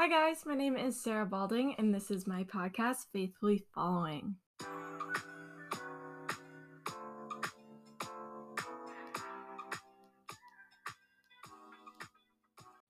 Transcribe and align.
Hi, 0.00 0.06
guys. 0.06 0.46
My 0.46 0.54
name 0.54 0.76
is 0.76 1.02
Sarah 1.02 1.26
Balding, 1.26 1.74
and 1.76 1.92
this 1.92 2.08
is 2.12 2.24
my 2.24 2.44
podcast, 2.44 3.06
Faithfully 3.12 3.64
Following. 3.74 4.36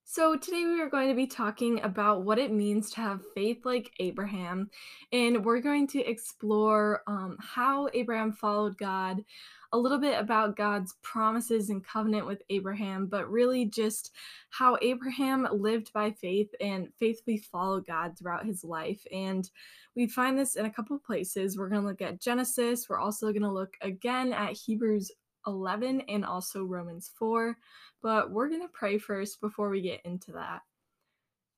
So, 0.05 0.37
today 0.37 0.67
we 0.67 0.83
are 0.83 0.91
going 0.91 1.09
to 1.09 1.15
be 1.15 1.27
talking 1.27 1.81
about 1.83 2.25
what 2.25 2.39
it 2.39 2.53
means 2.53 2.91
to 2.91 3.01
have 3.01 3.23
faith 3.35 3.65
like 3.65 3.91
Abraham, 4.01 4.69
and 5.11 5.47
we're 5.47 5.63
going 5.63 5.87
to 5.87 6.01
explore 6.01 7.01
um, 7.07 7.39
how 7.41 7.89
Abraham 7.95 8.33
followed 8.33 8.77
God, 8.77 9.25
a 9.73 9.79
little 9.79 9.99
bit 9.99 10.19
about 10.19 10.57
God's 10.57 10.95
promises 11.03 11.71
and 11.71 11.85
covenant 11.85 12.27
with 12.27 12.43
Abraham, 12.49 13.07
but 13.07 13.31
really 13.31 13.67
just 13.67 14.13
how 14.51 14.79
Abraham 14.81 15.47
lived 15.53 15.93
by 15.93 16.11
faith 16.11 16.49
and 16.61 16.89
faithfully 16.99 17.37
followed 17.37 17.87
God 17.87 18.19
throughout 18.19 18.47
his 18.47 18.65
life. 18.65 19.05
And 19.13 19.49
we 19.95 20.07
find 20.07 20.39
this 20.39 20.57
in 20.57 20.65
a 20.65 20.71
couple 20.71 20.99
places. 20.99 21.59
We're 21.59 21.69
going 21.69 21.83
to 21.83 21.89
look 21.89 22.03
at 22.03 22.21
Genesis, 22.21 22.89
we're 22.89 22.99
also 22.99 23.27
going 23.27 23.43
to 23.43 23.53
look 23.53 23.75
again 23.83 24.33
at 24.33 24.53
Hebrews 24.53 25.11
11 25.47 26.03
and 26.03 26.25
also 26.25 26.65
Romans 26.65 27.11
4. 27.19 27.57
But 28.03 28.31
we're 28.31 28.49
going 28.49 28.63
to 28.63 28.69
pray 28.69 28.99
first 28.99 29.41
before 29.41 29.69
we 29.71 29.83
get 29.83 30.01
into 30.05 30.33
that. 30.33 30.61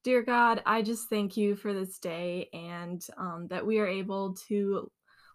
Dear 0.02 0.22
God, 0.22 0.62
I 0.64 0.80
just 0.80 1.10
thank 1.10 1.36
you 1.36 1.54
for 1.54 1.74
this 1.74 1.98
day 1.98 2.48
and 2.54 3.06
um, 3.18 3.46
that 3.50 3.66
we 3.66 3.78
are 3.78 3.86
able 3.86 4.32
to 4.48 4.90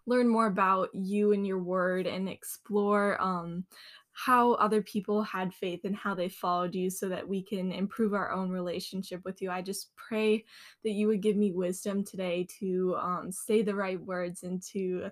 learn 0.06 0.28
more 0.28 0.46
about 0.46 0.94
you 0.94 1.32
and 1.32 1.46
your 1.46 1.58
word 1.58 2.06
and 2.06 2.28
explore 2.28 3.20
um, 3.20 3.64
how 4.12 4.52
other 4.54 4.80
people 4.80 5.22
had 5.22 5.52
faith 5.52 5.80
and 5.84 5.94
how 5.94 6.14
they 6.14 6.28
followed 6.28 6.74
you 6.74 6.88
so 6.88 7.08
that 7.08 7.28
we 7.28 7.42
can 7.42 7.70
improve 7.70 8.14
our 8.14 8.32
own 8.32 8.48
relationship 8.50 9.22
with 9.24 9.42
you. 9.42 9.50
I 9.50 9.60
just 9.60 9.94
pray 9.96 10.44
that 10.84 10.92
you 10.92 11.06
would 11.08 11.20
give 11.20 11.36
me 11.36 11.52
wisdom 11.52 12.02
today 12.02 12.46
to 12.60 12.96
um, 12.98 13.30
say 13.30 13.60
the 13.60 13.74
right 13.74 14.00
words 14.00 14.42
and 14.42 14.62
to 14.72 15.10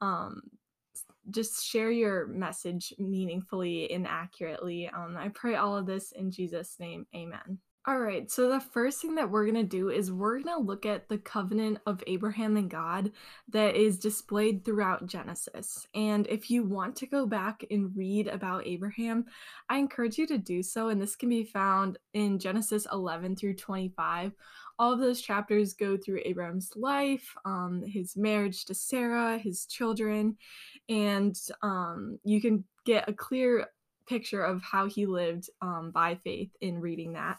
um, 0.00 0.42
just 1.30 1.64
share 1.64 1.90
your 1.90 2.26
message 2.28 2.92
meaningfully 2.98 3.90
and 3.90 4.06
accurately. 4.06 4.88
Um, 4.88 5.16
I 5.18 5.30
pray 5.30 5.56
all 5.56 5.76
of 5.76 5.86
this 5.86 6.12
in 6.12 6.30
Jesus' 6.30 6.76
name. 6.78 7.06
Amen. 7.14 7.58
All 7.86 8.00
right, 8.00 8.30
so 8.30 8.48
the 8.48 8.60
first 8.60 9.02
thing 9.02 9.14
that 9.16 9.30
we're 9.30 9.44
going 9.44 9.56
to 9.56 9.62
do 9.62 9.90
is 9.90 10.10
we're 10.10 10.40
going 10.40 10.56
to 10.56 10.66
look 10.66 10.86
at 10.86 11.06
the 11.10 11.18
covenant 11.18 11.80
of 11.84 12.02
Abraham 12.06 12.56
and 12.56 12.70
God 12.70 13.12
that 13.50 13.76
is 13.76 13.98
displayed 13.98 14.64
throughout 14.64 15.04
Genesis. 15.04 15.86
And 15.94 16.26
if 16.28 16.50
you 16.50 16.64
want 16.64 16.96
to 16.96 17.06
go 17.06 17.26
back 17.26 17.62
and 17.70 17.94
read 17.94 18.26
about 18.28 18.66
Abraham, 18.66 19.26
I 19.68 19.76
encourage 19.76 20.16
you 20.16 20.26
to 20.28 20.38
do 20.38 20.62
so. 20.62 20.88
And 20.88 20.98
this 20.98 21.14
can 21.14 21.28
be 21.28 21.44
found 21.44 21.98
in 22.14 22.38
Genesis 22.38 22.86
11 22.90 23.36
through 23.36 23.56
25. 23.56 24.32
All 24.78 24.90
of 24.90 24.98
those 24.98 25.20
chapters 25.20 25.74
go 25.74 25.98
through 25.98 26.22
Abraham's 26.24 26.72
life, 26.76 27.34
um, 27.44 27.82
his 27.86 28.16
marriage 28.16 28.64
to 28.64 28.74
Sarah, 28.74 29.36
his 29.36 29.66
children, 29.66 30.38
and 30.88 31.38
um, 31.60 32.18
you 32.24 32.40
can 32.40 32.64
get 32.86 33.10
a 33.10 33.12
clear 33.12 33.66
picture 34.06 34.42
of 34.42 34.62
how 34.62 34.86
he 34.86 35.06
lived 35.06 35.50
um, 35.62 35.90
by 35.90 36.14
faith 36.16 36.50
in 36.60 36.80
reading 36.80 37.14
that. 37.14 37.38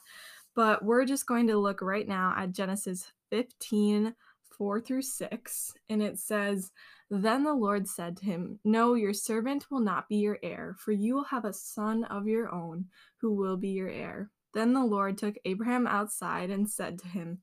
But 0.56 0.84
we're 0.84 1.06
just 1.06 1.28
going 1.28 1.48
to 1.48 1.58
look 1.58 1.82
right 1.82 2.08
now 2.08 2.34
at 2.38 2.54
Genesis 2.54 3.12
15 3.30 4.16
4 4.58 4.80
through 4.80 5.02
6. 5.02 5.74
And 5.90 6.02
it 6.02 6.18
says, 6.18 6.72
Then 7.10 7.44
the 7.44 7.54
Lord 7.54 7.88
said 7.88 8.18
to 8.18 8.26
him, 8.26 8.60
No, 8.64 8.94
your 8.94 9.14
servant 9.14 9.70
will 9.70 9.82
not 9.82 10.08
be 10.08 10.18
your 10.18 10.40
heir, 10.42 10.76
for 10.80 10.92
you 10.92 11.16
will 11.16 11.26
have 11.26 11.46
a 11.46 11.54
son 11.54 12.06
of 12.06 12.28
your 12.28 12.54
own 12.54 12.86
who 13.18 13.34
will 13.34 13.58
be 13.58 13.70
your 13.70 13.90
heir. 13.90 14.32
Then 14.54 14.74
the 14.74 14.86
Lord 14.86 15.18
took 15.18 15.36
Abraham 15.44 15.86
outside 15.86 16.50
and 16.50 16.70
said 16.70 17.00
to 17.00 17.08
him, 17.08 17.40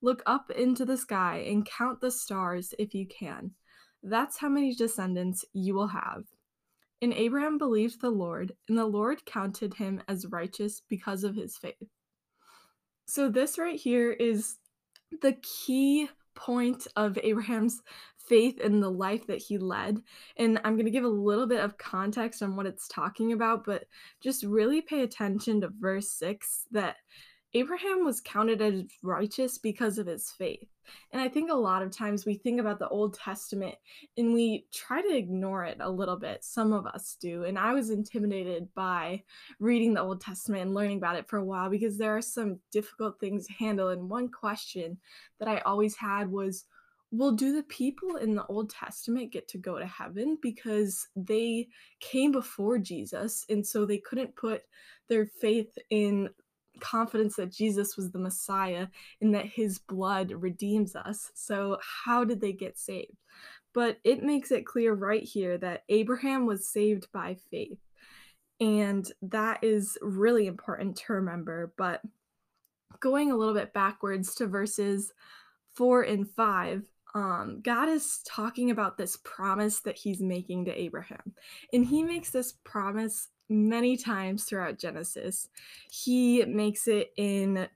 Look 0.00 0.22
up 0.26 0.50
into 0.50 0.84
the 0.84 0.96
sky 0.96 1.44
and 1.46 1.66
count 1.66 2.00
the 2.00 2.10
stars 2.10 2.74
if 2.78 2.94
you 2.94 3.06
can. 3.06 3.52
That's 4.02 4.38
how 4.38 4.48
many 4.48 4.74
descendants 4.74 5.44
you 5.52 5.74
will 5.74 5.88
have. 5.88 6.24
And 7.00 7.12
Abraham 7.12 7.58
believed 7.58 8.00
the 8.00 8.10
Lord, 8.10 8.52
and 8.68 8.78
the 8.78 8.86
Lord 8.86 9.24
counted 9.26 9.74
him 9.74 10.02
as 10.08 10.26
righteous 10.26 10.80
because 10.88 11.24
of 11.24 11.34
his 11.34 11.56
faith. 11.56 11.88
So, 13.06 13.28
this 13.28 13.58
right 13.58 13.78
here 13.78 14.12
is 14.12 14.56
the 15.22 15.36
key 15.42 16.08
point 16.34 16.86
of 16.96 17.18
Abraham's 17.22 17.80
faith 18.28 18.58
in 18.60 18.80
the 18.80 18.90
life 18.90 19.26
that 19.26 19.38
he 19.38 19.58
led. 19.58 20.00
And 20.36 20.58
I'm 20.64 20.74
going 20.74 20.86
to 20.86 20.90
give 20.90 21.04
a 21.04 21.08
little 21.08 21.46
bit 21.46 21.60
of 21.60 21.78
context 21.78 22.42
on 22.42 22.56
what 22.56 22.66
it's 22.66 22.88
talking 22.88 23.32
about, 23.32 23.64
but 23.64 23.84
just 24.22 24.44
really 24.44 24.80
pay 24.80 25.02
attention 25.02 25.60
to 25.60 25.70
verse 25.78 26.10
6 26.12 26.66
that 26.72 26.96
Abraham 27.56 28.04
was 28.04 28.20
counted 28.20 28.60
as 28.60 28.82
righteous 29.02 29.58
because 29.58 29.98
of 29.98 30.08
his 30.08 30.30
faith. 30.30 30.66
And 31.12 31.22
I 31.22 31.28
think 31.28 31.50
a 31.50 31.54
lot 31.54 31.82
of 31.82 31.96
times 31.96 32.26
we 32.26 32.34
think 32.34 32.60
about 32.60 32.80
the 32.80 32.88
Old 32.88 33.14
Testament 33.14 33.76
and 34.18 34.34
we 34.34 34.66
try 34.74 35.00
to 35.00 35.16
ignore 35.16 35.64
it 35.64 35.78
a 35.80 35.88
little 35.88 36.16
bit. 36.16 36.44
Some 36.44 36.72
of 36.72 36.84
us 36.86 37.16
do. 37.20 37.44
And 37.44 37.56
I 37.56 37.72
was 37.72 37.90
intimidated 37.90 38.68
by 38.74 39.22
reading 39.60 39.94
the 39.94 40.02
Old 40.02 40.20
Testament 40.20 40.62
and 40.62 40.74
learning 40.74 40.98
about 40.98 41.16
it 41.16 41.28
for 41.28 41.38
a 41.38 41.44
while 41.44 41.70
because 41.70 41.96
there 41.96 42.16
are 42.16 42.22
some 42.22 42.58
difficult 42.72 43.20
things 43.20 43.46
to 43.46 43.52
handle. 43.52 43.88
And 43.88 44.10
one 44.10 44.28
question 44.28 44.98
that 45.38 45.48
I 45.48 45.58
always 45.60 45.94
had 45.94 46.30
was, 46.30 46.64
well, 47.12 47.30
do 47.30 47.54
the 47.54 47.62
people 47.62 48.16
in 48.16 48.34
the 48.34 48.46
Old 48.46 48.70
Testament 48.70 49.32
get 49.32 49.46
to 49.48 49.58
go 49.58 49.78
to 49.78 49.86
heaven 49.86 50.38
because 50.42 51.06
they 51.14 51.68
came 52.00 52.32
before 52.32 52.78
Jesus 52.78 53.46
and 53.48 53.64
so 53.64 53.86
they 53.86 53.98
couldn't 53.98 54.34
put 54.34 54.62
their 55.08 55.26
faith 55.26 55.78
in 55.90 56.28
confidence 56.80 57.36
that 57.36 57.52
Jesus 57.52 57.96
was 57.96 58.10
the 58.10 58.18
Messiah 58.18 58.88
and 59.20 59.34
that 59.34 59.46
his 59.46 59.78
blood 59.78 60.32
redeems 60.32 60.96
us. 60.96 61.30
So, 61.34 61.78
how 62.04 62.24
did 62.24 62.40
they 62.40 62.52
get 62.52 62.78
saved? 62.78 63.16
But 63.72 63.98
it 64.04 64.22
makes 64.22 64.50
it 64.50 64.66
clear 64.66 64.94
right 64.94 65.22
here 65.22 65.58
that 65.58 65.82
Abraham 65.88 66.46
was 66.46 66.68
saved 66.68 67.08
by 67.12 67.36
faith. 67.50 67.78
And 68.60 69.10
that 69.22 69.64
is 69.64 69.98
really 70.00 70.46
important 70.46 70.96
to 70.98 71.14
remember. 71.14 71.72
But 71.76 72.00
going 73.00 73.32
a 73.32 73.36
little 73.36 73.54
bit 73.54 73.72
backwards 73.72 74.34
to 74.36 74.46
verses 74.46 75.12
four 75.74 76.02
and 76.02 76.28
five, 76.30 76.84
um, 77.14 77.60
God 77.62 77.88
is 77.88 78.20
talking 78.24 78.70
about 78.70 78.96
this 78.96 79.18
promise 79.24 79.80
that 79.80 79.96
he's 79.96 80.20
making 80.20 80.64
to 80.64 80.80
Abraham. 80.80 81.34
And 81.72 81.84
he 81.84 82.02
makes 82.02 82.30
this 82.30 82.54
promise 82.64 83.28
many 83.48 83.96
times 83.96 84.44
throughout 84.44 84.78
Genesis. 84.78 85.48
He 85.90 86.44
makes 86.44 86.88
it 86.88 87.12
in 87.16 87.68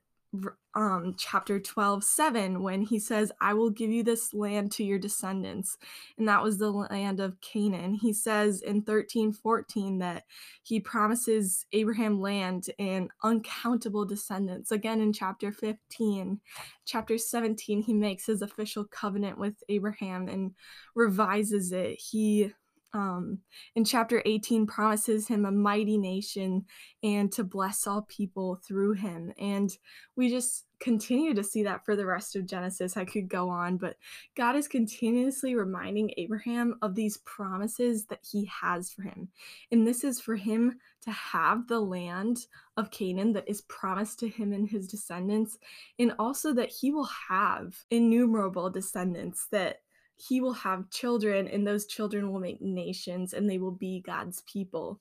um, 0.75 1.15
chapter 1.17 1.59
12, 1.59 2.03
7, 2.03 2.61
when 2.61 2.81
he 2.83 2.99
says, 2.99 3.31
I 3.41 3.53
will 3.53 3.71
give 3.71 3.89
you 3.89 4.03
this 4.03 4.33
land 4.33 4.71
to 4.73 4.83
your 4.83 4.99
descendants. 4.99 5.77
And 6.17 6.27
that 6.27 6.43
was 6.43 6.57
the 6.57 6.69
land 6.69 7.19
of 7.19 7.41
Canaan. 7.41 7.95
He 7.95 8.13
says 8.13 8.61
in 8.61 8.83
13, 8.83 9.33
14 9.33 9.99
that 9.99 10.25
he 10.61 10.79
promises 10.79 11.65
Abraham 11.73 12.21
land 12.21 12.69
and 12.77 13.09
uncountable 13.23 14.05
descendants. 14.05 14.71
Again 14.71 15.01
in 15.01 15.11
chapter 15.11 15.51
15. 15.51 16.39
Chapter 16.85 17.17
17, 17.17 17.81
he 17.81 17.93
makes 17.93 18.27
his 18.27 18.41
official 18.41 18.85
covenant 18.85 19.37
with 19.39 19.55
Abraham 19.69 20.27
and 20.27 20.53
revises 20.95 21.71
it. 21.71 21.99
He 21.99 22.53
um, 22.93 23.39
in 23.75 23.85
chapter 23.85 24.21
18 24.25 24.65
promises 24.65 25.27
him 25.27 25.45
a 25.45 25.51
mighty 25.51 25.97
nation 25.97 26.65
and 27.03 27.31
to 27.33 27.43
bless 27.43 27.85
all 27.87 28.03
people 28.03 28.59
through 28.67 28.93
him. 28.93 29.31
And 29.39 29.71
we 30.15 30.29
just 30.29 30.65
continue 30.79 31.33
to 31.33 31.43
see 31.43 31.63
that 31.63 31.83
for 31.83 31.95
the 31.95 32.05
rest 32.05 32.35
of 32.35 32.45
genesis 32.45 32.95
i 32.95 33.03
could 33.03 33.27
go 33.27 33.49
on 33.49 33.77
but 33.77 33.97
god 34.35 34.55
is 34.55 34.67
continuously 34.67 35.55
reminding 35.55 36.11
abraham 36.17 36.75
of 36.81 36.95
these 36.95 37.17
promises 37.17 38.05
that 38.05 38.19
he 38.21 38.45
has 38.45 38.89
for 38.89 39.03
him. 39.03 39.27
And 39.71 39.85
this 39.85 40.03
is 40.03 40.21
for 40.21 40.35
him 40.35 40.79
to 41.01 41.11
have 41.11 41.67
the 41.67 41.79
land 41.79 42.45
of 42.77 42.91
canaan 42.91 43.33
that 43.33 43.49
is 43.49 43.61
promised 43.63 44.19
to 44.19 44.29
him 44.29 44.53
and 44.53 44.69
his 44.69 44.87
descendants 44.87 45.57
and 45.99 46.13
also 46.17 46.53
that 46.53 46.69
he 46.69 46.91
will 46.91 47.09
have 47.29 47.75
innumerable 47.91 48.69
descendants 48.69 49.47
that 49.51 49.81
he 50.19 50.41
will 50.41 50.53
have 50.53 50.89
children, 50.89 51.47
and 51.47 51.65
those 51.65 51.85
children 51.85 52.31
will 52.31 52.39
make 52.39 52.61
nations, 52.61 53.33
and 53.33 53.49
they 53.49 53.57
will 53.57 53.71
be 53.71 54.01
God's 54.05 54.41
people. 54.41 54.99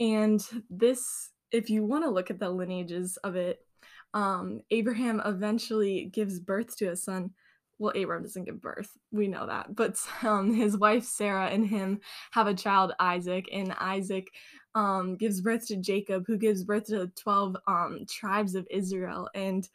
And 0.00 0.44
this, 0.68 1.30
if 1.52 1.70
you 1.70 1.84
want 1.84 2.04
to 2.04 2.10
look 2.10 2.30
at 2.30 2.40
the 2.40 2.50
lineages 2.50 3.16
of 3.18 3.36
it, 3.36 3.60
um, 4.12 4.60
Abraham 4.70 5.22
eventually 5.24 6.06
gives 6.06 6.40
birth 6.40 6.76
to 6.78 6.88
a 6.88 6.96
son. 6.96 7.30
Well, 7.78 7.92
Abraham 7.94 8.22
doesn't 8.22 8.44
give 8.44 8.60
birth, 8.62 8.90
we 9.12 9.28
know 9.28 9.46
that, 9.46 9.74
but 9.76 9.98
um, 10.22 10.52
his 10.52 10.76
wife 10.78 11.04
Sarah 11.04 11.48
and 11.48 11.66
him 11.66 12.00
have 12.32 12.46
a 12.46 12.54
child, 12.54 12.92
Isaac, 12.98 13.48
and 13.52 13.74
Isaac 13.78 14.26
um, 14.74 15.16
gives 15.16 15.40
birth 15.40 15.66
to 15.68 15.76
Jacob, 15.76 16.24
who 16.26 16.38
gives 16.38 16.64
birth 16.64 16.86
to 16.86 17.10
12 17.16 17.56
um, 17.68 18.00
tribes 18.08 18.54
of 18.54 18.66
Israel. 18.70 19.28
And 19.34 19.68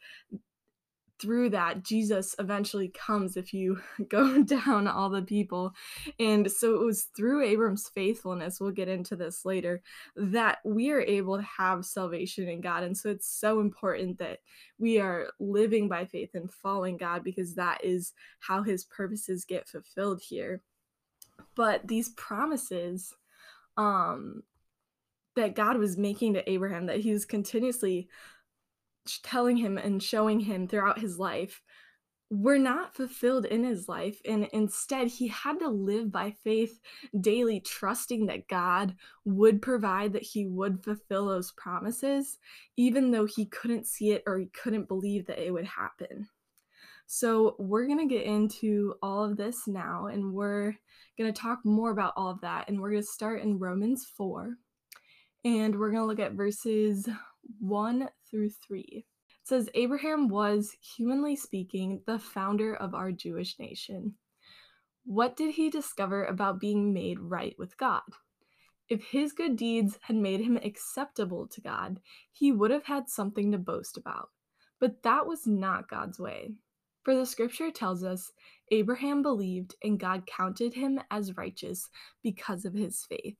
through 1.22 1.50
that, 1.50 1.84
Jesus 1.84 2.34
eventually 2.40 2.88
comes 2.88 3.36
if 3.36 3.54
you 3.54 3.80
go 4.08 4.42
down 4.42 4.88
all 4.88 5.08
the 5.08 5.22
people. 5.22 5.72
And 6.18 6.50
so 6.50 6.74
it 6.74 6.84
was 6.84 7.04
through 7.16 7.44
Abram's 7.44 7.88
faithfulness, 7.88 8.60
we'll 8.60 8.72
get 8.72 8.88
into 8.88 9.14
this 9.14 9.44
later, 9.44 9.82
that 10.16 10.58
we 10.64 10.90
are 10.90 11.00
able 11.00 11.36
to 11.36 11.44
have 11.44 11.86
salvation 11.86 12.48
in 12.48 12.60
God. 12.60 12.82
And 12.82 12.96
so 12.96 13.08
it's 13.08 13.28
so 13.28 13.60
important 13.60 14.18
that 14.18 14.40
we 14.78 14.98
are 14.98 15.28
living 15.38 15.88
by 15.88 16.04
faith 16.04 16.30
and 16.34 16.50
following 16.50 16.96
God 16.96 17.22
because 17.22 17.54
that 17.54 17.84
is 17.84 18.12
how 18.40 18.62
his 18.62 18.84
purposes 18.84 19.44
get 19.44 19.68
fulfilled 19.68 20.20
here. 20.20 20.60
But 21.54 21.86
these 21.86 22.08
promises, 22.10 23.14
um, 23.76 24.42
that 25.34 25.54
God 25.54 25.78
was 25.78 25.96
making 25.96 26.34
to 26.34 26.50
Abraham, 26.50 26.86
that 26.86 27.00
he 27.00 27.12
was 27.12 27.24
continuously 27.24 28.08
telling 29.22 29.56
him 29.56 29.78
and 29.78 30.02
showing 30.02 30.40
him 30.40 30.66
throughout 30.66 30.98
his 30.98 31.18
life 31.18 31.62
were 32.32 32.58
not 32.58 32.96
fulfilled 32.96 33.44
in 33.44 33.62
his 33.62 33.90
life. 33.90 34.18
And 34.24 34.48
instead, 34.54 35.08
he 35.08 35.28
had 35.28 35.58
to 35.58 35.68
live 35.68 36.10
by 36.10 36.30
faith 36.30 36.80
daily, 37.20 37.60
trusting 37.60 38.26
that 38.26 38.48
God 38.48 38.96
would 39.26 39.60
provide, 39.60 40.14
that 40.14 40.22
he 40.22 40.46
would 40.46 40.82
fulfill 40.82 41.26
those 41.26 41.52
promises, 41.52 42.38
even 42.78 43.10
though 43.10 43.26
he 43.26 43.44
couldn't 43.44 43.86
see 43.86 44.12
it 44.12 44.22
or 44.26 44.38
he 44.38 44.46
couldn't 44.46 44.88
believe 44.88 45.26
that 45.26 45.46
it 45.46 45.52
would 45.52 45.66
happen. 45.66 46.26
So, 47.06 47.54
we're 47.58 47.86
going 47.86 48.08
to 48.08 48.14
get 48.14 48.24
into 48.24 48.94
all 49.02 49.24
of 49.24 49.36
this 49.36 49.66
now, 49.66 50.06
and 50.06 50.32
we're 50.32 50.74
going 51.18 51.30
to 51.30 51.38
talk 51.38 51.58
more 51.64 51.90
about 51.90 52.14
all 52.16 52.30
of 52.30 52.40
that. 52.40 52.66
And 52.68 52.80
we're 52.80 52.92
going 52.92 53.02
to 53.02 53.06
start 53.06 53.42
in 53.42 53.58
Romans 53.58 54.06
4, 54.16 54.54
and 55.44 55.78
we're 55.78 55.90
going 55.90 56.02
to 56.02 56.06
look 56.06 56.20
at 56.20 56.32
verses 56.32 57.06
1 57.60 58.08
through 58.30 58.50
3. 58.50 58.82
It 58.82 59.04
says 59.42 59.68
Abraham 59.74 60.28
was, 60.28 60.76
humanly 60.80 61.36
speaking, 61.36 62.00
the 62.06 62.18
founder 62.18 62.74
of 62.74 62.94
our 62.94 63.12
Jewish 63.12 63.58
nation. 63.58 64.14
What 65.04 65.36
did 65.36 65.54
he 65.54 65.68
discover 65.68 66.24
about 66.24 66.60
being 66.60 66.92
made 66.92 67.18
right 67.18 67.54
with 67.58 67.76
God? 67.76 68.02
If 68.88 69.02
his 69.04 69.32
good 69.32 69.56
deeds 69.56 69.98
had 70.02 70.16
made 70.16 70.40
him 70.40 70.58
acceptable 70.58 71.46
to 71.48 71.60
God, 71.60 72.00
he 72.30 72.52
would 72.52 72.70
have 72.70 72.84
had 72.84 73.08
something 73.08 73.50
to 73.52 73.58
boast 73.58 73.96
about. 73.96 74.30
But 74.78 75.02
that 75.02 75.26
was 75.26 75.46
not 75.46 75.88
God's 75.88 76.18
way. 76.18 76.52
For 77.02 77.14
the 77.16 77.26
scripture 77.26 77.70
tells 77.70 78.04
us 78.04 78.32
Abraham 78.70 79.22
believed 79.22 79.74
and 79.82 79.98
God 79.98 80.26
counted 80.26 80.74
him 80.74 81.00
as 81.10 81.36
righteous 81.36 81.88
because 82.22 82.64
of 82.64 82.74
his 82.74 83.04
faith. 83.04 83.36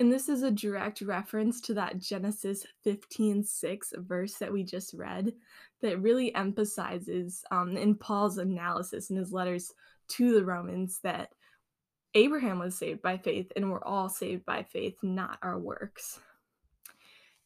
And 0.00 0.12
this 0.12 0.28
is 0.28 0.42
a 0.42 0.50
direct 0.50 1.00
reference 1.00 1.60
to 1.62 1.74
that 1.74 1.98
Genesis 1.98 2.64
15 2.84 3.42
6 3.42 3.92
verse 3.98 4.34
that 4.34 4.52
we 4.52 4.62
just 4.62 4.94
read 4.94 5.32
that 5.82 6.00
really 6.00 6.34
emphasizes 6.34 7.44
um, 7.50 7.76
in 7.76 7.96
Paul's 7.96 8.38
analysis 8.38 9.10
in 9.10 9.16
his 9.16 9.32
letters 9.32 9.72
to 10.08 10.34
the 10.34 10.44
Romans 10.44 11.00
that 11.02 11.30
Abraham 12.14 12.58
was 12.58 12.76
saved 12.76 13.02
by 13.02 13.18
faith 13.18 13.50
and 13.56 13.70
we're 13.70 13.84
all 13.84 14.08
saved 14.08 14.44
by 14.46 14.62
faith, 14.62 14.96
not 15.02 15.38
our 15.42 15.58
works. 15.58 16.20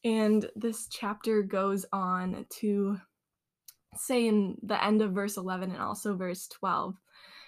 And 0.05 0.49
this 0.55 0.89
chapter 0.89 1.43
goes 1.43 1.87
on 1.93 2.45
to 2.61 2.99
say 3.97 4.27
in 4.27 4.57
the 4.63 4.83
end 4.83 5.01
of 5.01 5.13
verse 5.13 5.37
11 5.37 5.71
and 5.71 5.81
also 5.81 6.17
verse 6.17 6.49
12 6.49 6.97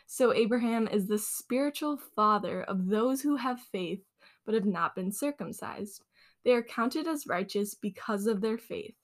so 0.07 0.33
Abraham 0.35 0.87
is 0.89 1.07
the 1.07 1.19
spiritual 1.19 1.97
father 1.97 2.63
of 2.65 2.89
those 2.89 3.23
who 3.23 3.37
have 3.37 3.59
faith 3.73 4.03
but 4.45 4.55
have 4.55 4.67
not 4.67 4.95
been 4.95 5.11
circumcised. 5.13 6.03
They 6.45 6.53
are 6.53 6.63
counted 6.63 7.07
as 7.07 7.27
righteous 7.27 7.75
because 7.75 8.27
of 8.27 8.41
their 8.41 8.59
faith. 8.59 8.95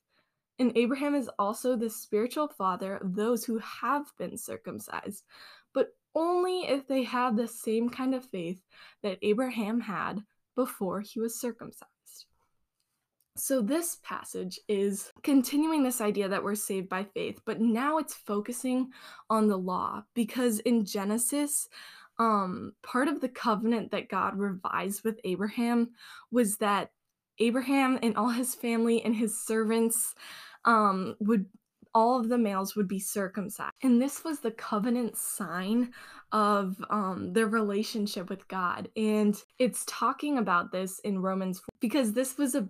And 0.59 0.77
Abraham 0.77 1.15
is 1.15 1.31
also 1.39 1.75
the 1.75 1.89
spiritual 1.89 2.49
father 2.49 2.97
of 2.97 3.15
those 3.15 3.45
who 3.45 3.59
have 3.59 4.05
been 4.19 4.37
circumcised, 4.37 5.25
but 5.73 5.95
only 6.15 6.67
if 6.67 6.87
they 6.87 7.03
have 7.05 7.37
the 7.37 7.49
same 7.49 7.89
kind 7.89 8.15
of 8.15 8.27
faith 8.27 8.61
that 9.03 9.19
Abraham 9.23 9.81
had 9.81 10.23
before 10.55 11.01
he 11.01 11.19
was 11.19 11.41
circumcised. 11.41 11.91
So, 13.37 13.63
this 13.63 13.97
passage 14.03 14.61
is 14.69 15.13
continuing 15.23 15.83
this 15.83 16.03
idea 16.03 16.29
that 16.29 16.43
we're 16.43 16.55
saved 16.57 16.91
by 16.91 17.05
faith, 17.05 17.41
but 17.47 17.61
now 17.61 17.97
it's 17.97 18.13
focusing 18.13 18.91
on 19.31 19.49
the 19.49 19.57
law 19.57 20.03
because 20.15 20.59
in 20.61 20.85
Genesis, 20.85 21.69
um, 22.21 22.75
part 22.83 23.09
of 23.09 23.23
the 23.23 23.31
covenant 23.31 23.91
that 23.93 24.11
God 24.11 24.39
revised 24.39 25.03
with 25.05 25.19
Abraham 25.25 25.93
was 26.31 26.59
that 26.59 26.91
Abraham 27.39 27.99
and 28.03 28.15
all 28.17 28.29
his 28.29 28.55
family 28.55 29.03
and 29.03 29.17
his 29.17 29.43
servants 29.43 30.15
um, 30.67 31.17
would 31.19 31.47
all 31.93 32.21
of 32.21 32.29
the 32.29 32.39
males 32.39 32.77
would 32.77 32.87
be 32.87 33.01
circumcised. 33.01 33.73
And 33.83 34.01
this 34.01 34.23
was 34.23 34.39
the 34.39 34.53
covenant 34.53 35.17
sign 35.17 35.93
of 36.31 36.77
um, 36.89 37.33
their 37.33 37.49
relationship 37.49 38.31
with 38.31 38.47
God. 38.47 38.89
And 38.97 39.35
it's 39.59 39.83
talking 39.89 40.39
about 40.39 40.71
this 40.71 41.01
in 41.01 41.21
Romans 41.21 41.59
4, 41.59 41.65
because 41.81 42.13
this 42.13 42.39
was 42.39 42.55
a 42.55 42.69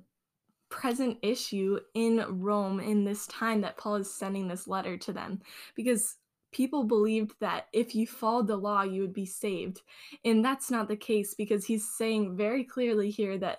present 0.70 1.18
issue 1.20 1.80
in 1.92 2.24
Rome 2.28 2.80
in 2.80 3.04
this 3.04 3.26
time 3.26 3.60
that 3.60 3.76
Paul 3.76 3.96
is 3.96 4.14
sending 4.14 4.48
this 4.48 4.66
letter 4.66 4.96
to 4.96 5.12
them. 5.12 5.42
Because 5.74 6.16
people 6.52 6.84
believed 6.84 7.34
that 7.40 7.66
if 7.72 7.94
you 7.94 8.06
followed 8.06 8.46
the 8.46 8.56
law, 8.56 8.82
you 8.82 9.02
would 9.02 9.14
be 9.14 9.26
saved. 9.26 9.82
And 10.24 10.44
that's 10.44 10.70
not 10.70 10.88
the 10.88 10.96
case 10.96 11.34
because 11.34 11.64
he's 11.64 11.88
saying 11.96 12.36
very 12.36 12.64
clearly 12.64 13.10
here 13.10 13.38
that 13.38 13.58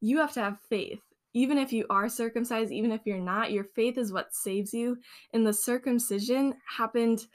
you 0.00 0.18
have 0.18 0.32
to 0.34 0.40
have 0.40 0.60
faith. 0.68 1.00
Even 1.34 1.58
if 1.58 1.72
you 1.72 1.84
are 1.90 2.08
circumcised, 2.08 2.72
even 2.72 2.90
if 2.92 3.02
you're 3.04 3.18
not, 3.18 3.52
your 3.52 3.64
faith 3.64 3.98
is 3.98 4.12
what 4.12 4.34
saves 4.34 4.72
you. 4.72 4.96
And 5.32 5.46
the 5.46 5.52
circumcision 5.52 6.54
happened 6.76 7.26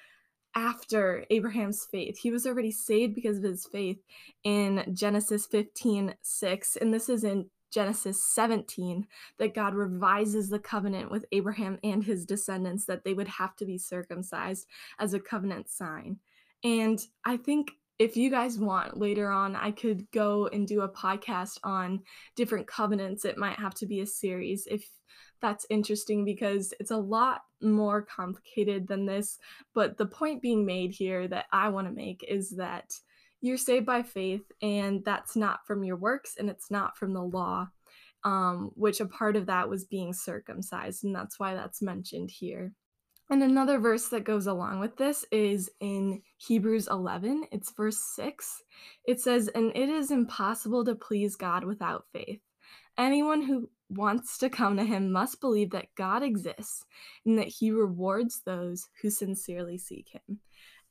after 0.56 1.26
Abraham's 1.30 1.86
faith. 1.86 2.18
He 2.18 2.32
was 2.32 2.46
already 2.46 2.72
saved 2.72 3.16
because 3.16 3.38
of 3.38 3.44
his 3.44 3.66
faith 3.66 4.00
in 4.44 4.84
Genesis 4.94 5.46
15 5.48 6.16
6. 6.22 6.76
And 6.78 6.94
this 6.94 7.10
is 7.10 7.24
in 7.24 7.50
Genesis 7.74 8.24
17 8.24 9.08
that 9.40 9.56
God 9.56 9.74
revises 9.74 10.50
the 10.50 10.60
covenant 10.60 11.10
with 11.10 11.26
Abraham 11.32 11.80
and 11.84 12.04
his 12.04 12.26
descendants 12.26 12.86
that 12.86 13.04
they 13.04 13.14
would 13.14 13.28
have 13.28 13.56
to 13.58 13.66
be 13.66 13.78
circumcised 13.78 14.68
as 15.00 15.14
a 15.14 15.20
covenant 15.20 15.70
sign. 15.70 16.20
And 16.64 17.00
I 17.26 17.38
think 17.38 17.72
if 18.00 18.18
you 18.18 18.30
guys 18.30 18.60
want 18.60 18.98
later 18.98 19.30
on, 19.30 19.56
I 19.56 19.72
could 19.72 20.10
go 20.12 20.48
and 20.48 20.68
do 20.68 20.82
a 20.82 20.90
podcast 20.90 21.60
on 21.64 22.02
different 22.36 22.68
covenants. 22.68 23.26
It 23.26 23.38
might 23.38 23.60
have 23.60 23.74
to 23.76 23.86
be 23.86 24.02
a 24.02 24.06
series 24.06 24.68
if 24.68 24.90
that's 25.42 25.66
interesting 25.70 26.26
because 26.26 26.74
it's 26.80 26.92
a 26.92 26.98
lot 26.98 27.42
more 27.62 28.02
complicated 28.02 28.88
than 28.88 29.06
this. 29.06 29.40
But 29.74 29.98
the 29.98 30.06
point 30.06 30.42
being 30.42 30.66
made 30.66 30.92
here 30.92 31.28
that 31.28 31.46
I 31.52 31.70
want 31.70 31.88
to 31.88 31.94
make 31.94 32.24
is 32.28 32.52
that 32.52 32.94
you're 33.44 33.58
saved 33.58 33.86
by 33.86 34.02
faith, 34.02 34.50
and 34.62 35.04
that's 35.04 35.36
not 35.36 35.68
from 35.68 35.84
your 35.84 35.98
works 35.98 36.36
and 36.40 36.50
it's 36.50 36.72
not 36.72 36.98
from 36.98 37.14
the 37.14 37.22
law, 37.22 37.68
um, 38.24 38.72
which 38.76 39.02
a 39.02 39.06
part 39.06 39.36
of 39.36 39.48
that 39.48 39.70
was 39.70 39.84
being 39.84 40.14
circumcised, 40.14 41.04
and 41.04 41.14
that's 41.14 41.38
why 41.38 41.54
that's 41.54 41.82
mentioned 41.82 42.32
here. 42.32 42.72
And 43.30 43.44
another 43.44 43.80
verse 43.80 44.08
that 44.10 44.24
goes 44.24 44.48
along 44.48 44.80
with 44.80 44.96
this 44.96 45.26
is 45.30 45.70
in 45.82 46.22
Hebrews 46.38 46.88
11, 46.90 47.48
it's 47.52 47.72
verse 47.72 48.00
6. 48.16 48.64
It 49.06 49.20
says, 49.20 49.50
And 49.50 49.72
it 49.76 49.90
is 49.90 50.10
impossible 50.10 50.86
to 50.86 50.96
please 50.96 51.36
God 51.36 51.66
without 51.66 52.06
faith. 52.14 52.40
Anyone 52.98 53.42
who 53.42 53.70
wants 53.90 54.38
to 54.38 54.50
come 54.50 54.78
to 54.78 54.86
him 54.86 55.12
must 55.12 55.42
believe 55.42 55.72
that 55.72 55.96
God 55.96 56.24
exists 56.24 56.86
and 57.26 57.38
that 57.40 57.48
he 57.48 57.72
rewards 57.72 58.42
those 58.46 58.88
who 59.02 59.10
sincerely 59.10 59.78
seek 59.78 60.10
him. 60.10 60.40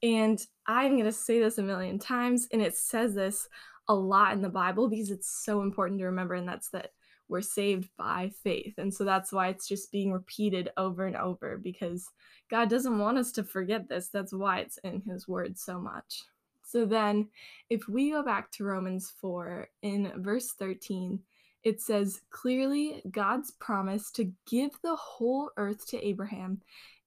And 0.03 0.45
I'm 0.67 0.93
going 0.93 1.05
to 1.05 1.13
say 1.13 1.39
this 1.39 1.59
a 1.59 1.63
million 1.63 1.99
times, 1.99 2.49
and 2.53 2.61
it 2.61 2.77
says 2.77 3.15
this 3.15 3.49
a 3.89 3.95
lot 3.95 4.33
in 4.33 4.43
the 4.43 4.49
Bible 4.49 4.89
because 4.89 5.11
it's 5.11 5.45
so 5.45 5.63
important 5.63 5.99
to 6.01 6.07
remember, 6.07 6.35
and 6.35 6.49
that's 6.49 6.71
that 6.71 6.91
we're 7.29 7.41
saved 7.41 7.89
by 7.97 8.31
faith. 8.43 8.75
And 8.79 8.93
so 8.93 9.05
that's 9.05 9.33
why 9.33 9.49
it's 9.49 9.69
just 9.69 9.91
being 9.91 10.13
repeated 10.13 10.71
over 10.77 11.07
and 11.07 11.17
over 11.17 11.57
because 11.57 12.09
God 12.51 12.69
doesn't 12.69 12.99
want 12.99 13.19
us 13.19 13.33
to 13.33 13.45
forget 13.45 13.89
this. 13.89 14.09
That's 14.09 14.33
why 14.33 14.59
it's 14.59 14.79
in 14.79 15.03
His 15.03 15.27
Word 15.27 15.59
so 15.59 15.81
much. 15.81 16.25
So 16.65 16.85
then, 16.85 17.29
if 17.71 17.89
we 17.89 18.11
go 18.11 18.23
back 18.23 18.51
to 18.53 18.65
Romans 18.65 19.13
4 19.21 19.69
in 19.83 20.13
verse 20.17 20.53
13, 20.53 21.19
it 21.65 21.81
says, 21.81 22.21
Clearly, 22.31 23.03
God's 23.11 23.51
promise 23.53 24.11
to 24.13 24.33
give 24.49 24.71
the 24.83 24.97
whole 24.97 25.51
earth 25.57 25.87
to 25.89 26.07
Abraham 26.07 26.61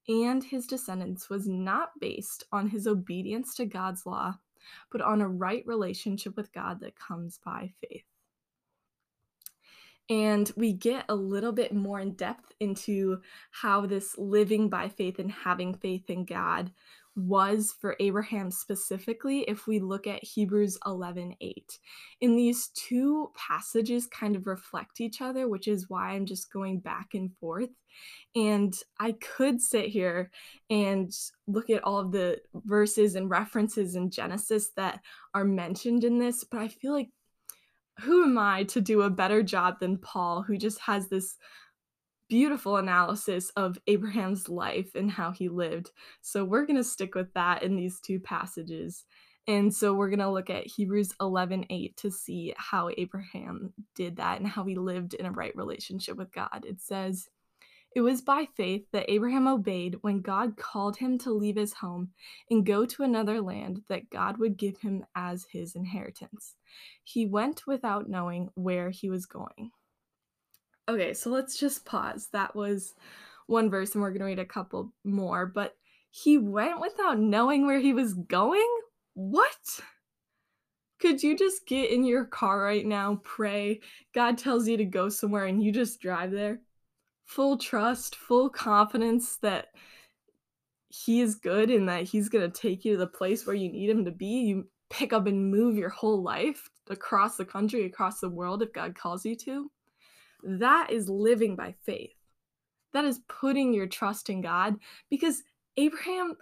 and 0.07 0.43
his 0.43 0.67
descendants 0.67 1.29
was 1.29 1.47
not 1.47 1.91
based 2.00 2.43
on 2.51 2.67
his 2.67 2.88
obedience 2.88 3.55
to 3.55 3.65
God's 3.65 4.05
law, 4.05 4.35
but 4.91 5.01
on 5.01 5.21
a 5.21 5.27
right 5.27 5.65
relationship 5.65 6.35
with 6.38 6.53
God 6.53 6.79
that 6.81 6.95
comes 6.95 7.39
by 7.43 7.74
faith. 7.81 8.05
And 10.07 10.51
we 10.55 10.74
get 10.74 11.05
a 11.09 11.15
little 11.15 11.51
bit 11.51 11.74
more 11.74 12.00
in 12.00 12.12
depth 12.12 12.53
into 12.59 13.21
how 13.50 13.88
this 13.88 14.15
living 14.19 14.69
by 14.69 14.89
faith 14.89 15.17
and 15.17 15.31
having 15.31 15.74
faith 15.74 16.09
in 16.12 16.25
God 16.25 16.71
was 17.15 17.74
for 17.79 17.95
Abraham 18.00 18.51
specifically 18.51 19.41
if 19.41 19.67
we 19.67 19.79
look 19.79 20.05
at 20.05 20.24
Hebrews 20.24 20.77
11:8. 20.86 21.79
And 22.22 22.38
these 22.38 22.67
two 22.69 23.31
passages 23.36 24.07
kind 24.07 24.36
of 24.36 24.48
reflect 24.48 25.00
each 25.00 25.22
other, 25.22 25.48
which 25.48 25.67
is 25.67 25.89
why 25.89 26.12
I'm 26.12 26.25
just 26.25 26.51
going 26.51 26.79
back 26.79 27.13
and 27.13 27.31
forth. 27.38 27.69
And 28.36 28.77
I 29.00 29.13
could 29.13 29.62
sit 29.62 29.86
here 29.86 30.31
and 30.69 31.10
look 31.48 31.69
at 31.69 31.84
all 31.84 32.00
of 32.00 32.12
the 32.12 32.41
verses 32.53 33.15
and 33.15 33.29
references 33.29 33.95
in 33.95 34.12
Genesis 34.12 34.72
that 34.75 35.00
are 35.34 35.45
mentioned 35.45 36.03
in 36.03 36.19
this, 36.19 36.43
but 36.43 36.60
I 36.60 36.67
feel 36.67 36.91
like 36.91 37.10
who 38.00 38.25
am 38.25 38.38
I 38.38 38.63
to 38.65 38.81
do 38.81 39.03
a 39.03 39.10
better 39.10 39.41
job 39.41 39.79
than 39.79 39.98
Paul, 39.98 40.41
who 40.41 40.57
just 40.57 40.79
has 40.81 41.07
this 41.07 41.38
beautiful 42.27 42.77
analysis 42.77 43.50
of 43.51 43.77
Abraham's 43.88 44.50
life 44.50 44.96
and 44.96 45.12
how 45.12 45.32
he 45.32 45.50
lived. 45.50 45.91
So 46.22 46.44
we're 46.44 46.65
going 46.65 46.77
to 46.77 46.84
stick 46.84 47.15
with 47.15 47.34
that 47.34 47.63
in 47.63 47.75
these 47.75 48.00
two 48.00 48.20
passages. 48.20 49.05
And 49.48 49.74
so 49.74 49.94
we're 49.94 50.10
going 50.10 50.20
to 50.20 50.32
look 50.32 50.50
at 50.50 50.65
Hebrews 50.65 51.13
11:8 51.22 51.96
to 51.98 52.10
see 52.10 52.53
how 52.58 52.89
Abraham 52.98 53.74
did 53.94 54.15
that 54.15 54.39
and 54.39 54.48
how 54.48 54.65
he 54.65 54.75
lived 54.75 55.13
in 55.13 55.27
a 55.27 55.32
right 55.32 55.55
relationship 55.55 56.17
with 56.17 56.32
God. 56.32 56.65
It 56.65 56.82
says, 56.82 57.29
"It 57.96 58.01
was 58.01 58.24
by 58.24 58.48
faith 58.58 58.88
that 58.91 59.05
Abraham 59.08 59.48
obeyed 59.48 59.98
when 60.01 60.22
God 60.22 60.58
called 60.58 60.98
him 60.98 61.20
to 61.20 61.32
leave 61.32 61.58
his 61.58 61.74
home 61.74 62.12
and 62.50 62.65
go 62.65 62.88
to 62.88 63.03
another 63.03 63.39
land 63.39 63.84
that 63.88 64.10
God 64.10 64.39
would 64.39 64.58
give 64.58 64.79
him 64.79 65.05
as 65.15 65.46
his 65.51 65.75
inheritance. 65.75 66.55
He 67.03 67.27
went 67.27 67.67
without 67.67 68.10
knowing 68.10 68.50
where 68.55 68.89
he 68.89 69.12
was 69.12 69.27
going." 69.27 69.72
Okay, 70.88 71.13
so 71.13 71.30
let's 71.30 71.58
just 71.58 71.86
pause. 71.86 72.27
That 72.32 72.56
was 72.56 72.94
one 73.48 73.70
verse, 73.70 73.94
and 73.94 74.01
we're 74.01 74.10
going 74.10 74.20
to 74.20 74.25
read 74.25 74.39
a 74.39 74.46
couple 74.46 74.94
more. 75.04 75.46
But 75.46 75.75
he 76.12 76.38
went 76.38 76.80
without 76.80 77.20
knowing 77.20 77.65
where 77.65 77.80
he 77.80 77.94
was 77.94 78.13
going? 78.13 78.68
What? 79.13 79.82
Could 81.00 81.24
you 81.24 81.38
just 81.38 81.65
get 81.68 81.92
in 81.92 82.06
your 82.06 82.25
car 82.25 82.62
right 82.62 82.86
now, 82.86 83.20
pray, 83.24 83.82
God 84.13 84.38
tells 84.38 84.68
you 84.68 84.77
to 84.77 84.86
go 84.86 85.10
somewhere, 85.10 85.46
and 85.46 85.62
you 85.62 85.72
just 85.72 86.00
drive 86.00 86.32
there? 86.32 86.62
Full 87.25 87.58
trust, 87.58 88.15
full 88.15 88.50
confidence 88.50 89.38
that 89.38 89.68
he 90.89 91.22
is 91.22 91.36
good 91.36 91.70
and 91.70 91.89
that 91.89 92.04
he's 92.04 92.30
going 92.30 92.50
to 92.50 92.62
take 92.62 92.86
you 92.86 92.94
to 92.94 93.00
the 93.00 93.08
place 93.08 93.46
where 93.46 93.56
you 93.56 93.72
need 93.72 93.89
him 93.89 94.06
to 94.06 94.12
be. 94.12 94.42
You 94.42 94.68
pick 94.89 95.12
up 95.12 95.27
and 95.27 95.51
move 95.51 95.75
your 95.75 95.89
whole 95.89 96.22
life 96.22 96.70
across 96.89 97.36
the 97.36 97.46
country, 97.46 97.86
across 97.86 98.20
the 98.20 98.30
world 98.30 98.62
if 98.62 98.72
God 98.72 98.96
calls 98.96 99.25
you 99.25 99.36
to. 99.38 99.70
That 100.46 100.92
is 100.92 101.10
living 101.10 101.56
by 101.56 101.75
faith. 101.86 102.14
That 102.94 103.06
is 103.06 103.20
putting 103.28 103.74
your 103.74 103.88
trust 103.88 104.30
in 104.30 104.42
God 104.42 104.75
because 105.10 105.44
Abraham 105.75 106.38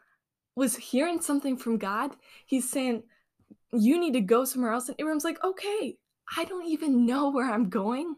was 0.55 0.75
hearing 0.75 1.21
something 1.21 1.57
from 1.57 1.77
God. 1.77 2.15
He's 2.45 2.69
saying, 2.69 3.03
You 3.71 3.99
need 3.99 4.13
to 4.13 4.21
go 4.21 4.45
somewhere 4.45 4.73
else. 4.73 4.89
And 4.89 4.95
Abraham's 4.99 5.23
like, 5.23 5.43
Okay, 5.43 5.97
I 6.37 6.45
don't 6.45 6.67
even 6.67 7.05
know 7.05 7.31
where 7.31 7.49
I'm 7.49 7.69
going, 7.69 8.15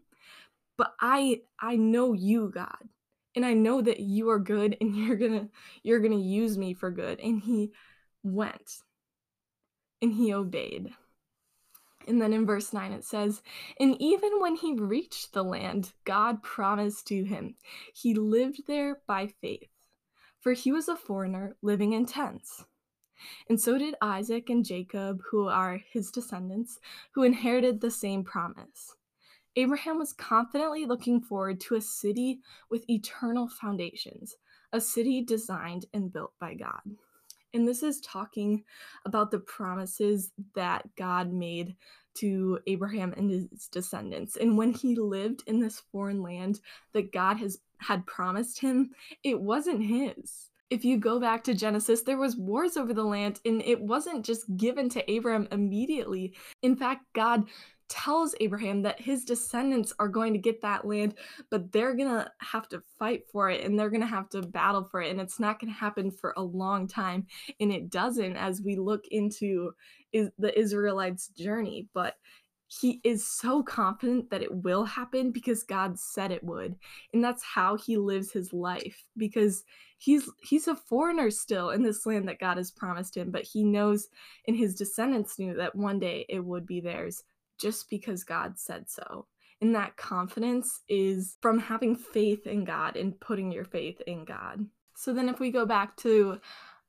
but 0.77 0.94
I 1.00 1.42
I 1.60 1.75
know 1.75 2.13
you, 2.13 2.51
God. 2.54 2.89
And 3.36 3.46
I 3.46 3.54
know 3.54 3.82
that 3.82 4.00
you 4.00 4.30
are 4.30 4.39
good 4.39 4.77
and 4.82 4.96
you're 4.96 5.18
gonna 5.18 5.50
you're 5.84 6.00
gonna 6.00 6.15
use 6.18 6.58
me 6.58 6.74
for 6.74 6.92
good. 6.92 7.20
And 7.20 7.39
he 7.39 7.72
went 8.24 8.80
and 10.01 10.12
he 10.12 10.34
obeyed. 10.34 10.94
And 12.07 12.21
then 12.21 12.33
in 12.33 12.45
verse 12.45 12.71
9 12.71 12.91
it 12.91 13.03
says, 13.03 13.41
And 13.79 13.95
even 14.00 14.39
when 14.39 14.55
he 14.55 14.74
reached 14.74 15.33
the 15.33 15.43
land 15.43 15.93
God 16.03 16.43
promised 16.43 17.07
to 17.07 17.24
him, 17.24 17.55
he 17.93 18.13
lived 18.13 18.67
there 18.67 19.01
by 19.07 19.27
faith, 19.41 19.69
for 20.39 20.53
he 20.53 20.71
was 20.71 20.88
a 20.88 20.95
foreigner 20.95 21.55
living 21.62 21.93
in 21.93 22.05
tents. 22.05 22.65
And 23.50 23.59
so 23.59 23.77
did 23.77 23.95
Isaac 24.01 24.50
and 24.50 24.65
Jacob, 24.65 25.21
who 25.31 25.47
are 25.47 25.79
his 25.91 26.12
descendants, 26.12 26.79
who 27.13 27.24
inherited 27.24 27.81
the 27.81 27.91
same 27.91 28.24
promise. 28.24 28.95
Abraham 29.55 29.97
was 29.97 30.12
confidently 30.12 30.85
looking 30.85 31.21
forward 31.21 31.62
to 31.62 31.75
a 31.75 31.81
city 31.81 32.39
with 32.69 32.89
eternal 32.89 33.47
foundations, 33.47 34.35
a 34.74 34.81
city 34.81 35.24
designed 35.24 35.85
and 35.93 36.12
built 36.12 36.33
by 36.39 36.53
God. 36.55 36.81
And 37.55 37.67
this 37.67 37.81
is 37.83 38.01
talking 38.01 38.63
about 39.05 39.31
the 39.31 39.39
promises 39.39 40.31
that 40.55 40.83
God 40.95 41.31
made 41.31 41.75
to 42.15 42.59
Abraham 42.67 43.13
and 43.15 43.31
his 43.31 43.67
descendants. 43.71 44.38
And 44.38 44.57
when 44.57 44.74
he 44.74 44.95
lived 44.95 45.43
in 45.47 45.59
this 45.59 45.81
foreign 45.91 46.21
land 46.21 46.59
that 46.93 47.12
God 47.12 47.38
has 47.38 47.57
had 47.79 48.05
promised 48.05 48.59
him, 48.59 48.91
it 49.24 49.39
wasn't 49.39 49.83
his. 49.83 50.50
If 50.69 50.83
you 50.83 50.97
go 50.97 51.19
back 51.19 51.43
to 51.45 51.53
Genesis, 51.53 52.01
there 52.01 52.17
was 52.17 52.35
wars 52.35 52.75
over 52.75 52.93
the 52.93 53.03
land 53.03 53.39
and 53.45 53.62
it 53.62 53.79
wasn't 53.79 54.25
just 54.25 54.43
given 54.57 54.89
to 54.89 55.12
Abraham 55.12 55.47
immediately. 55.51 56.33
In 56.63 56.75
fact, 56.75 57.05
God 57.13 57.43
tells 57.88 58.36
Abraham 58.39 58.82
that 58.84 59.00
his 59.00 59.25
descendants 59.25 59.94
are 60.00 60.08
going 60.08 60.34
to 60.34 60.39
get 60.39 60.62
that 60.62 60.86
land, 60.86 61.15
but 61.50 61.72
they're 61.72 61.96
going 61.96 62.10
to 62.10 62.30
have 62.39 62.68
to 62.70 62.82
fight 62.98 63.24
for 63.32 63.50
it 63.50 63.63
and 63.63 63.77
they're 63.77 63.89
going 63.89 64.01
to 64.01 64.08
have 64.08 64.30
to 64.30 64.42
battle 64.42 64.84
for 64.84 65.01
it. 65.01 65.12
And 65.12 65.22
it's 65.22 65.39
not 65.39 65.60
going 65.60 65.72
to 65.72 65.80
happen 65.80 66.12
for 66.12 66.34
a 66.38 66.42
long 66.42 66.88
time. 66.88 67.27
And 67.60 67.72
it 67.72 67.89
doesn't 67.89 68.36
as 68.38 68.62
we 68.62 68.75
look 68.75 69.06
into 69.12 69.72
is 70.12 70.30
the 70.38 70.58
Israelites' 70.58 71.27
journey. 71.30 71.88
But 71.94 72.15
he 72.68 73.00
is 73.04 73.27
so 73.27 73.62
confident 73.62 74.32
that 74.32 74.42
it 74.42 74.54
will 74.54 74.84
happen 74.84 75.32
because 75.32 75.63
God 75.63 76.00
said 76.00 76.32
it 76.32 76.44
would. 76.44 76.75
And 77.13 77.24
that's 77.24 77.44
how 77.44 77.77
he 77.77 77.98
lives 77.98 78.32
his 78.32 78.51
life 78.51 79.06
because 79.18 79.63
he's 79.98 80.30
he's 80.42 80.68
a 80.68 80.75
foreigner 80.75 81.30
still 81.30 81.70
in 81.70 81.84
this 81.84 82.06
land 82.06 82.27
that 82.27 82.39
God 82.39 82.58
has 82.58 82.72
promised 82.72 83.15
him, 83.15 83.30
but 83.32 83.44
he 83.44 83.63
knows 83.63 84.08
and 84.48 84.58
his 84.58 84.75
descendants 84.75 85.38
knew 85.38 85.54
that 85.56 85.75
one 85.75 86.00
day 86.00 86.25
it 86.27 86.44
would 86.44 86.65
be 86.65 86.82
theirs 86.82 87.24
just 87.59 87.89
because 87.89 88.24
God 88.24 88.57
said 88.57 88.89
so. 88.89 89.27
And 89.62 89.74
that 89.75 89.95
confidence 89.97 90.81
is 90.89 91.38
from 91.41 91.59
having 91.59 91.95
faith 91.95 92.45
in 92.45 92.65
God 92.65 92.97
and 92.97 93.19
putting 93.19 93.51
your 93.51 93.63
faith 93.63 94.01
in 94.05 94.25
God. 94.25 94.65
So 94.95 95.13
then, 95.13 95.29
if 95.29 95.39
we 95.39 95.51
go 95.51 95.65
back 95.65 95.95
to 95.97 96.39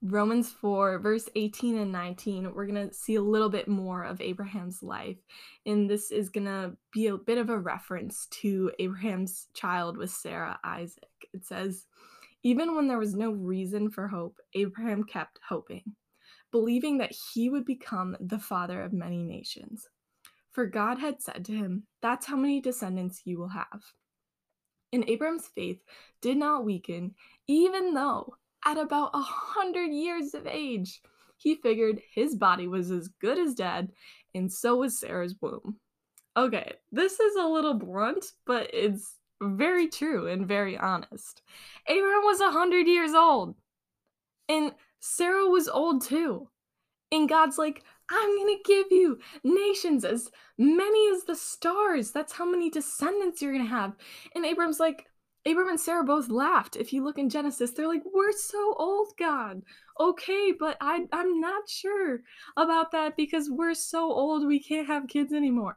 Romans 0.02 0.50
4, 0.52 0.98
verse 0.98 1.28
18 1.34 1.78
and 1.78 1.90
19, 1.90 2.52
we're 2.54 2.66
going 2.66 2.88
to 2.88 2.94
see 2.94 3.14
a 3.14 3.22
little 3.22 3.48
bit 3.48 3.66
more 3.66 4.04
of 4.04 4.20
Abraham's 4.20 4.82
life. 4.82 5.16
And 5.64 5.88
this 5.88 6.10
is 6.10 6.28
going 6.28 6.46
to 6.46 6.76
be 6.92 7.06
a 7.06 7.16
bit 7.16 7.38
of 7.38 7.50
a 7.50 7.58
reference 7.58 8.26
to 8.42 8.70
Abraham's 8.78 9.46
child 9.54 9.96
with 9.96 10.10
Sarah, 10.10 10.58
Isaac. 10.62 11.08
It 11.32 11.44
says, 11.44 11.86
Even 12.42 12.76
when 12.76 12.88
there 12.88 12.98
was 12.98 13.14
no 13.14 13.30
reason 13.30 13.90
for 13.90 14.06
hope, 14.06 14.36
Abraham 14.54 15.02
kept 15.02 15.40
hoping, 15.48 15.94
believing 16.52 16.98
that 16.98 17.14
he 17.32 17.48
would 17.48 17.64
become 17.64 18.16
the 18.20 18.38
father 18.38 18.82
of 18.82 18.92
many 18.92 19.22
nations. 19.22 19.88
For 20.56 20.64
God 20.64 20.98
had 20.98 21.20
said 21.20 21.44
to 21.44 21.52
him, 21.52 21.82
That's 22.00 22.24
how 22.24 22.36
many 22.36 22.62
descendants 22.62 23.20
you 23.26 23.38
will 23.38 23.50
have. 23.50 23.82
And 24.90 25.06
Abram's 25.06 25.48
faith 25.48 25.82
did 26.22 26.38
not 26.38 26.64
weaken, 26.64 27.14
even 27.46 27.92
though 27.92 28.36
at 28.64 28.78
about 28.78 29.10
a 29.12 29.20
hundred 29.20 29.92
years 29.92 30.32
of 30.32 30.46
age, 30.46 31.02
he 31.36 31.56
figured 31.56 32.00
his 32.14 32.36
body 32.36 32.68
was 32.68 32.90
as 32.90 33.10
good 33.20 33.38
as 33.38 33.52
dead, 33.52 33.92
and 34.34 34.50
so 34.50 34.76
was 34.76 34.98
Sarah's 34.98 35.34
womb. 35.42 35.76
Okay, 36.38 36.72
this 36.90 37.20
is 37.20 37.36
a 37.36 37.46
little 37.46 37.74
blunt, 37.74 38.24
but 38.46 38.70
it's 38.72 39.18
very 39.42 39.88
true 39.88 40.26
and 40.26 40.48
very 40.48 40.78
honest. 40.78 41.42
Abram 41.86 42.24
was 42.24 42.40
a 42.40 42.50
hundred 42.50 42.86
years 42.86 43.12
old, 43.12 43.56
and 44.48 44.72
Sarah 45.00 45.50
was 45.50 45.68
old 45.68 46.00
too. 46.00 46.48
And 47.12 47.28
God's 47.28 47.58
like, 47.58 47.84
I'm 48.10 48.36
going 48.36 48.56
to 48.56 48.62
give 48.64 48.86
you 48.90 49.18
nations 49.42 50.04
as 50.04 50.30
many 50.58 51.10
as 51.10 51.24
the 51.24 51.34
stars. 51.34 52.12
That's 52.12 52.32
how 52.32 52.48
many 52.48 52.70
descendants 52.70 53.42
you're 53.42 53.52
going 53.52 53.64
to 53.64 53.70
have. 53.70 53.94
And 54.34 54.44
Abram's 54.44 54.80
like, 54.80 55.06
Abram 55.46 55.68
and 55.68 55.80
Sarah 55.80 56.02
both 56.02 56.28
laughed. 56.28 56.74
If 56.74 56.92
you 56.92 57.04
look 57.04 57.18
in 57.18 57.30
Genesis, 57.30 57.70
they're 57.70 57.86
like, 57.86 58.02
We're 58.12 58.32
so 58.32 58.74
old, 58.78 59.12
God. 59.16 59.62
Okay, 59.98 60.52
but 60.58 60.76
I, 60.80 61.06
I'm 61.12 61.40
not 61.40 61.68
sure 61.68 62.20
about 62.56 62.90
that 62.92 63.16
because 63.16 63.48
we're 63.48 63.74
so 63.74 64.12
old 64.12 64.46
we 64.46 64.60
can't 64.60 64.88
have 64.88 65.06
kids 65.06 65.32
anymore. 65.32 65.76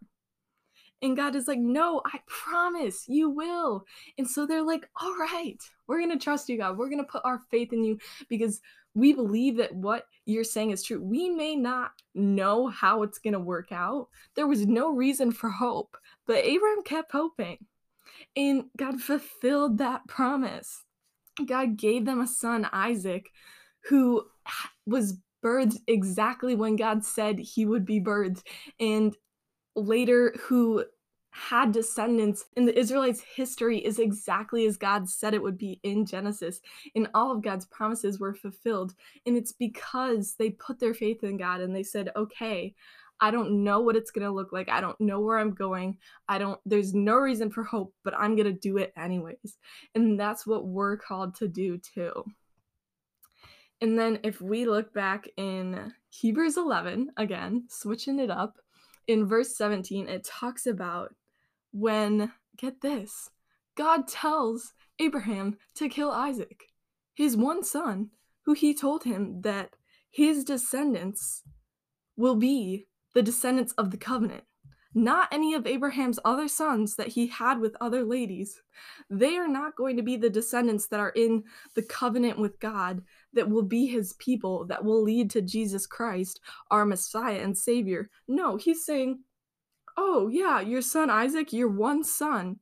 And 1.04 1.16
God 1.16 1.36
is 1.36 1.48
like, 1.48 1.60
No, 1.60 2.02
I 2.04 2.20
promise 2.26 3.06
you 3.08 3.30
will. 3.30 3.86
And 4.18 4.28
so 4.28 4.48
they're 4.48 4.66
like, 4.66 4.90
All 5.00 5.16
right, 5.16 5.62
we're 5.88 6.00
going 6.00 6.18
to 6.18 6.24
trust 6.24 6.50
you, 6.50 6.58
God. 6.58 6.78
We're 6.78 6.90
going 6.90 7.06
to 7.06 7.12
put 7.12 7.24
our 7.24 7.40
faith 7.52 7.72
in 7.72 7.84
you 7.84 8.00
because 8.28 8.62
we 8.96 9.14
believe 9.14 9.58
that 9.58 9.74
what 9.74 10.06
you're 10.26 10.44
saying 10.44 10.72
is 10.72 10.84
true. 10.84 11.02
We 11.02 11.30
may 11.30 11.56
not 11.56 11.92
know 12.16 12.68
how 12.68 13.04
it's 13.04 13.20
going 13.20 13.34
to 13.34 13.40
work 13.40 13.72
out. 13.72 14.08
There 14.36 14.48
was 14.48 14.66
no 14.66 14.94
reason 14.94 15.32
for 15.32 15.50
hope, 15.50 15.98
but 16.26 16.38
Abraham 16.38 16.84
kept 16.84 17.12
hoping. 17.12 17.58
And 18.36 18.66
God 18.78 19.00
fulfilled 19.00 19.78
that 19.78 20.08
promise. 20.08 20.84
God 21.46 21.78
gave 21.78 22.06
them 22.06 22.20
a 22.20 22.28
son, 22.28 22.68
Isaac, 22.74 23.30
who 23.86 24.26
was 24.86 25.18
birthed 25.44 25.78
exactly 25.88 26.56
when 26.56 26.76
God 26.76 27.06
said 27.06 27.40
he 27.40 27.66
would 27.66 27.86
be 27.86 28.02
birthed, 28.02 28.44
and 28.80 29.16
later 29.76 30.36
who 30.42 30.84
had 31.32 31.72
descendants 31.72 32.46
in 32.56 32.66
the 32.66 32.78
Israelites' 32.78 33.22
history 33.22 33.78
is 33.80 34.00
exactly 34.00 34.66
as 34.66 34.78
God 34.78 35.08
said 35.08 35.34
it 35.34 35.42
would 35.42 35.58
be 35.58 35.80
in 35.84 36.06
Genesis. 36.06 36.62
And 36.96 37.08
all 37.14 37.32
of 37.32 37.42
God's 37.42 37.66
promises 37.66 38.20
were 38.20 38.34
fulfilled. 38.34 38.96
And 39.26 39.38
it's 39.38 39.52
because 39.52 40.36
they 40.36 40.52
put 40.52 40.80
their 40.80 40.94
faith 40.94 41.24
in 41.24 41.38
God 41.38 41.62
and 41.62 41.76
they 41.76 41.84
said, 41.84 42.12
okay, 42.16 42.74
I 43.22 43.32
don't 43.32 43.64
know 43.64 43.82
what 43.82 43.96
it's 43.96 44.12
going 44.12 44.26
to 44.26 44.34
look 44.34 44.54
like. 44.54 44.70
I 44.70 44.82
don't 44.82 45.00
know 45.00 45.20
where 45.20 45.38
I'm 45.38 45.54
going. 45.54 45.98
I 46.28 46.38
don't, 46.38 46.60
there's 46.66 46.94
no 46.94 47.16
reason 47.16 47.52
for 47.52 47.64
hope, 47.64 47.94
but 48.04 48.14
I'm 48.18 48.36
going 48.36 48.46
to 48.46 48.54
do 48.54 48.78
it 48.78 48.94
anyways. 48.98 49.58
And 49.94 50.20
that's 50.20 50.48
what 50.48 50.66
we're 50.66 50.98
called 50.98 51.36
to 51.36 51.48
do 51.48 51.78
too. 51.78 52.24
And 53.82 53.98
then 53.98 54.20
if 54.24 54.42
we 54.42 54.66
look 54.66 54.94
back 54.94 55.28
in 55.38 55.94
Hebrews 56.10 56.58
11, 56.58 57.12
again, 57.18 57.66
switching 57.70 58.20
it 58.20 58.30
up, 58.32 58.58
in 59.08 59.26
verse 59.26 59.58
17, 59.58 60.08
it 60.08 60.24
talks 60.24 60.68
about 60.68 61.16
when, 61.72 62.32
get 62.58 62.82
this, 62.82 63.30
God 63.76 64.08
tells 64.08 64.74
Abraham 65.00 65.58
to 65.76 65.88
kill 65.88 66.12
Isaac, 66.12 66.66
his 67.14 67.38
one 67.38 67.64
son, 67.64 68.10
who 68.46 68.54
he 68.54 68.74
told 68.74 69.04
him 69.04 69.42
that 69.42 69.76
his 70.12 70.44
descendants 70.44 71.44
will 72.18 72.36
be 72.36 72.88
the 73.14 73.22
descendants 73.22 73.74
of 73.74 73.92
the 73.92 73.98
covenant, 73.98 74.44
not 74.94 75.30
any 75.32 75.54
of 75.54 75.68
Abraham's 75.68 76.20
other 76.26 76.48
sons 76.48 76.96
that 76.96 77.08
he 77.08 77.28
had 77.28 77.60
with 77.60 77.78
other 77.80 78.04
ladies. 78.04 78.62
They 79.10 79.38
are 79.38 79.48
not 79.48 79.76
going 79.76 79.96
to 79.98 80.04
be 80.04 80.18
the 80.18 80.30
descendants 80.30 80.88
that 80.88 81.00
are 81.00 81.14
in 81.16 81.44
the 81.76 81.84
covenant 81.84 82.40
with 82.40 82.60
God, 82.60 83.04
that 83.34 83.50
will 83.50 83.64
be 83.64 83.86
his 83.86 84.14
people, 84.14 84.66
that 84.66 84.84
will 84.84 85.04
lead 85.04 85.30
to 85.32 85.42
Jesus 85.42 85.86
Christ, 85.86 86.40
our 86.72 86.86
Messiah 86.86 87.40
and 87.40 87.58
Savior. 87.58 88.10
No, 88.28 88.58
he's 88.58 88.86
saying, 88.86 89.20
Oh, 90.02 90.30
yeah, 90.30 90.62
your 90.62 90.82
son 90.82 91.10
Isaac, 91.10 91.52
your 91.52 91.68
one 91.68 92.06
son. 92.06 92.60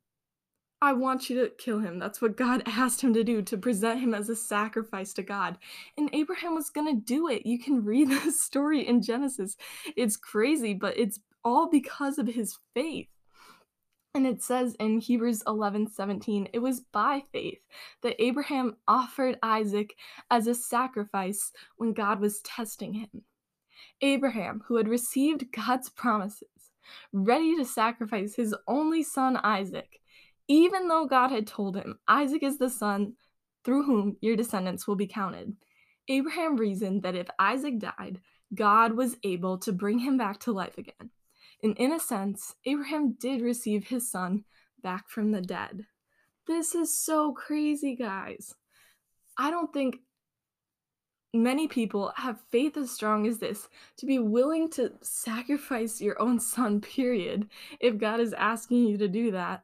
I 0.82 0.94
want 0.94 1.29
you 1.29 1.39
to 1.39 1.51
kill 1.51 1.77
him. 1.77 2.00
That's 2.00 2.20
what 2.20 2.36
God 2.36 2.63
asked 2.65 3.01
him 3.01 3.13
to 3.13 3.24
do, 3.24 3.44
to 3.44 3.58
present 3.58 4.00
him 4.00 4.15
as 4.15 4.27
a 4.27 4.36
sacrifice 4.36 5.13
to 5.13 5.22
God. 5.22 5.60
And 6.00 6.10
Abraham 6.13 6.56
was 6.56 6.72
going 6.72 6.88
to 6.88 7.00
do 7.00 7.27
it. 7.27 7.46
You 7.46 7.60
can 7.60 7.86
read 7.86 8.10
the 8.24 8.32
story 8.32 8.88
in 8.88 9.03
Genesis. 9.03 9.56
It's 9.96 10.17
crazy, 10.17 10.74
but 10.74 10.98
it's 10.98 11.20
all 11.44 11.70
because 11.70 12.17
of 12.17 12.25
his 12.25 12.58
faith. 12.74 13.08
And 14.15 14.25
it 14.25 14.41
says 14.41 14.75
in 14.79 14.98
Hebrews 14.98 15.44
11 15.46 15.91
17, 15.91 16.50
it 16.53 16.60
was 16.60 16.79
by 16.91 17.22
faith 17.32 17.60
that 18.01 18.20
Abraham 18.20 18.77
offered 18.88 19.38
Isaac 19.44 19.96
as 20.32 20.48
a 20.48 20.56
sacrifice 20.56 21.51
when 21.75 21.94
God 21.94 22.20
was 22.20 22.41
testing 22.41 22.94
him. 22.94 23.22
Abraham, 24.01 24.63
who 24.67 24.77
had 24.77 24.88
received 24.88 25.51
God's 25.51 25.89
promises, 25.89 26.50
ready 27.13 27.56
to 27.58 27.65
sacrifice 27.65 28.36
his 28.36 28.56
only 28.67 29.03
son 29.03 29.38
Isaac, 29.38 30.00
even 30.48 30.88
though 30.88 31.06
God 31.06 31.32
had 31.32 31.48
told 31.48 31.75
him, 31.75 32.00
Isaac 32.08 32.44
is 32.44 32.58
the 32.58 32.70
son 32.70 33.13
through 33.63 33.84
whom 33.84 34.17
your 34.22 34.36
descendants 34.36 34.88
will 34.88 34.96
be 34.96 35.08
counted. 35.08 35.56
Abraham 36.08 36.56
reasoned 36.56 37.03
that 37.03 37.15
if 37.15 37.27
Isaac 37.38 37.79
died, 37.79 38.22
God 38.53 38.94
was 38.94 39.17
able 39.24 39.58
to 39.60 39.74
bring 39.74 40.00
him 40.00 40.17
back 40.17 40.39
to 40.41 40.53
life 40.53 40.77
again. 40.77 41.10
And 41.62 41.77
in 41.77 41.91
a 41.91 42.00
sense, 42.00 42.56
Abraham 42.65 43.13
did 43.20 43.41
receive 43.41 43.88
his 43.88 44.10
son 44.10 44.46
back 44.82 45.10
from 45.10 45.32
the 45.32 45.41
dead. 45.41 45.86
This 46.48 46.75
is 46.75 46.98
so 46.98 47.34
crazy, 47.34 47.96
guys. 47.96 48.56
I 49.38 49.51
don't 49.51 49.74
think 49.74 49.98
many 51.34 51.67
people 51.67 52.12
have 52.15 52.39
faith 52.50 52.77
as 52.77 52.89
strong 52.89 53.27
as 53.27 53.38
this 53.38 53.67
to 53.98 54.05
be 54.05 54.19
willing 54.19 54.69
to 54.69 54.91
sacrifice 55.01 56.01
your 56.01 56.19
own 56.22 56.39
son 56.53 56.79
period 56.79 57.48
if 57.79 57.98
god 57.98 58.19
is 58.19 58.34
asking 58.34 58.86
you 58.86 58.98
to 58.98 59.07
do 59.07 59.31
that 59.31 59.63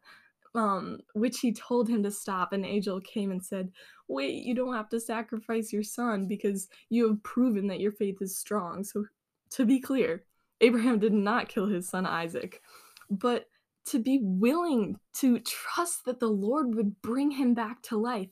um 0.56 1.00
which 1.14 1.40
he 1.40 1.52
told 1.52 1.88
him 1.88 2.04
to 2.04 2.12
stop 2.12 2.54
an 2.54 2.66
angel 2.66 3.00
came 3.02 3.32
and 3.32 3.44
said 3.44 3.72
wait 4.08 4.44
you 4.44 4.54
don't 4.54 4.76
have 4.76 4.90
to 4.90 5.00
sacrifice 5.00 5.74
your 5.74 5.84
son 5.84 6.28
because 6.28 6.68
you 6.90 7.08
have 7.08 7.24
proven 7.24 7.68
that 7.68 7.80
your 7.80 7.92
faith 7.92 8.22
is 8.22 8.38
strong. 8.38 8.84
So 8.84 9.06
to 9.52 9.66
be 9.66 9.80
clear 9.80 10.24
abraham 10.62 11.00
did 11.00 11.14
not 11.14 11.50
kill 11.50 11.68
his 11.68 11.90
son 11.90 12.06
isaac 12.06 12.62
but 13.10 13.48
to 13.86 14.00
be 14.00 14.20
willing 14.22 14.98
to 15.14 15.40
trust 15.40 16.06
that 16.06 16.20
the 16.20 16.30
lord 16.30 16.76
would 16.76 17.02
bring 17.02 17.32
him 17.32 17.54
back 17.54 17.82
to 17.82 17.98
life 17.98 18.30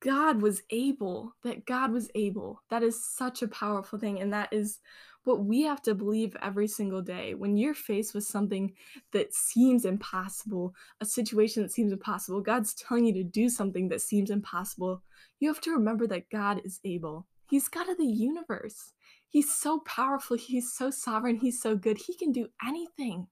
God 0.00 0.42
was 0.42 0.62
able, 0.70 1.34
that 1.42 1.66
God 1.66 1.92
was 1.92 2.08
able. 2.14 2.62
That 2.70 2.82
is 2.82 3.04
such 3.04 3.42
a 3.42 3.48
powerful 3.48 3.98
thing. 3.98 4.20
And 4.20 4.32
that 4.32 4.52
is 4.52 4.80
what 5.24 5.44
we 5.44 5.62
have 5.62 5.82
to 5.82 5.94
believe 5.94 6.36
every 6.40 6.68
single 6.68 7.02
day. 7.02 7.34
When 7.34 7.56
you're 7.56 7.74
faced 7.74 8.14
with 8.14 8.24
something 8.24 8.72
that 9.12 9.34
seems 9.34 9.84
impossible, 9.84 10.74
a 11.00 11.04
situation 11.04 11.62
that 11.62 11.72
seems 11.72 11.92
impossible, 11.92 12.40
God's 12.40 12.74
telling 12.74 13.06
you 13.06 13.14
to 13.14 13.24
do 13.24 13.48
something 13.48 13.88
that 13.88 14.00
seems 14.00 14.30
impossible, 14.30 15.02
you 15.40 15.48
have 15.48 15.60
to 15.62 15.72
remember 15.72 16.06
that 16.06 16.30
God 16.30 16.62
is 16.64 16.80
able. 16.84 17.26
He's 17.50 17.68
God 17.68 17.88
of 17.88 17.98
the 17.98 18.06
universe. 18.06 18.92
He's 19.28 19.54
so 19.54 19.80
powerful. 19.80 20.36
He's 20.36 20.72
so 20.72 20.90
sovereign. 20.90 21.36
He's 21.36 21.60
so 21.60 21.76
good. 21.76 21.98
He 21.98 22.16
can 22.16 22.32
do 22.32 22.48
anything. 22.66 23.26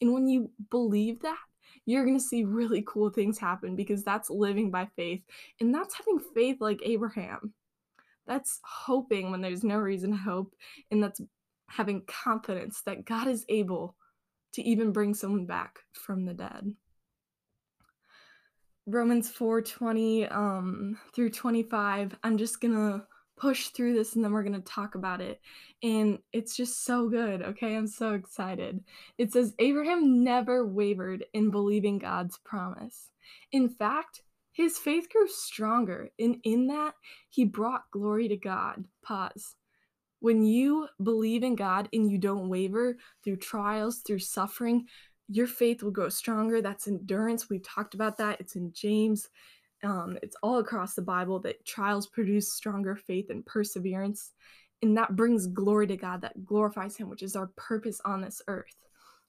And 0.00 0.12
when 0.12 0.28
you 0.28 0.50
believe 0.70 1.20
that, 1.22 1.38
you're 1.86 2.04
going 2.04 2.18
to 2.18 2.24
see 2.24 2.44
really 2.44 2.82
cool 2.86 3.10
things 3.10 3.38
happen 3.38 3.76
because 3.76 4.02
that's 4.02 4.30
living 4.30 4.70
by 4.70 4.88
faith. 4.96 5.22
And 5.60 5.74
that's 5.74 5.94
having 5.94 6.18
faith 6.34 6.56
like 6.60 6.80
Abraham. 6.82 7.52
That's 8.26 8.60
hoping 8.64 9.30
when 9.30 9.42
there's 9.42 9.64
no 9.64 9.76
reason 9.78 10.12
to 10.12 10.16
hope. 10.16 10.54
And 10.90 11.02
that's 11.02 11.20
having 11.68 12.02
confidence 12.06 12.82
that 12.86 13.04
God 13.04 13.28
is 13.28 13.44
able 13.48 13.96
to 14.52 14.62
even 14.62 14.92
bring 14.92 15.14
someone 15.14 15.46
back 15.46 15.80
from 15.92 16.24
the 16.24 16.34
dead. 16.34 16.74
Romans 18.86 19.30
4:20 19.32 20.30
um 20.30 20.98
through 21.14 21.30
25. 21.30 22.16
I'm 22.22 22.36
just 22.36 22.60
going 22.60 22.74
to 22.74 23.06
push 23.36 23.68
through 23.68 23.94
this 23.94 24.14
and 24.14 24.24
then 24.24 24.32
we're 24.32 24.42
going 24.42 24.54
to 24.54 24.60
talk 24.60 24.94
about 24.94 25.20
it. 25.20 25.40
And 25.82 26.18
it's 26.32 26.56
just 26.56 26.84
so 26.84 27.08
good. 27.08 27.42
Okay. 27.42 27.76
I'm 27.76 27.86
so 27.86 28.14
excited. 28.14 28.84
It 29.18 29.32
says 29.32 29.54
Abraham 29.58 30.22
never 30.22 30.66
wavered 30.66 31.24
in 31.32 31.50
believing 31.50 31.98
God's 31.98 32.38
promise. 32.38 33.10
In 33.52 33.68
fact, 33.68 34.22
his 34.52 34.78
faith 34.78 35.08
grew 35.10 35.26
stronger, 35.26 36.10
and 36.16 36.36
in 36.44 36.68
that, 36.68 36.94
he 37.28 37.44
brought 37.44 37.90
glory 37.90 38.28
to 38.28 38.36
God. 38.36 38.84
Pause. 39.02 39.56
When 40.20 40.44
you 40.44 40.86
believe 41.02 41.42
in 41.42 41.56
God 41.56 41.88
and 41.92 42.08
you 42.08 42.18
don't 42.18 42.48
waver 42.48 42.96
through 43.24 43.38
trials, 43.38 43.98
through 43.98 44.20
suffering, 44.20 44.86
your 45.28 45.48
faith 45.48 45.82
will 45.82 45.90
grow 45.90 46.08
stronger. 46.08 46.62
That's 46.62 46.86
endurance. 46.86 47.50
We've 47.50 47.64
talked 47.64 47.94
about 47.94 48.16
that. 48.18 48.40
It's 48.40 48.54
in 48.54 48.72
James. 48.72 49.28
Um, 49.82 50.18
it's 50.22 50.36
all 50.42 50.58
across 50.58 50.94
the 50.94 51.02
Bible 51.02 51.40
that 51.40 51.64
trials 51.66 52.06
produce 52.06 52.52
stronger 52.52 52.96
faith 52.96 53.26
and 53.30 53.44
perseverance. 53.44 54.32
And 54.82 54.96
that 54.96 55.16
brings 55.16 55.46
glory 55.46 55.86
to 55.88 55.96
God, 55.96 56.22
that 56.22 56.44
glorifies 56.44 56.96
Him, 56.96 57.08
which 57.08 57.22
is 57.22 57.36
our 57.36 57.50
purpose 57.56 58.00
on 58.04 58.20
this 58.20 58.42
earth. 58.48 58.76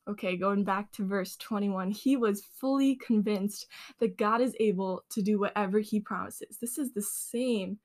Okay, 0.07 0.37
going 0.37 0.63
back 0.63 0.91
to 0.93 1.05
verse 1.05 1.35
21, 1.37 1.89
he 1.89 2.15
was 2.15 2.43
fully 2.59 2.95
convinced 2.95 3.65
that 3.99 4.17
God 4.17 4.39
is 4.39 4.55
able 4.59 5.03
to 5.09 5.21
do 5.23 5.39
whatever 5.39 5.79
he 5.79 5.99
promises. 5.99 6.57
This 6.61 6.77
is 6.77 6.93
the 6.93 7.01
same 7.01 7.79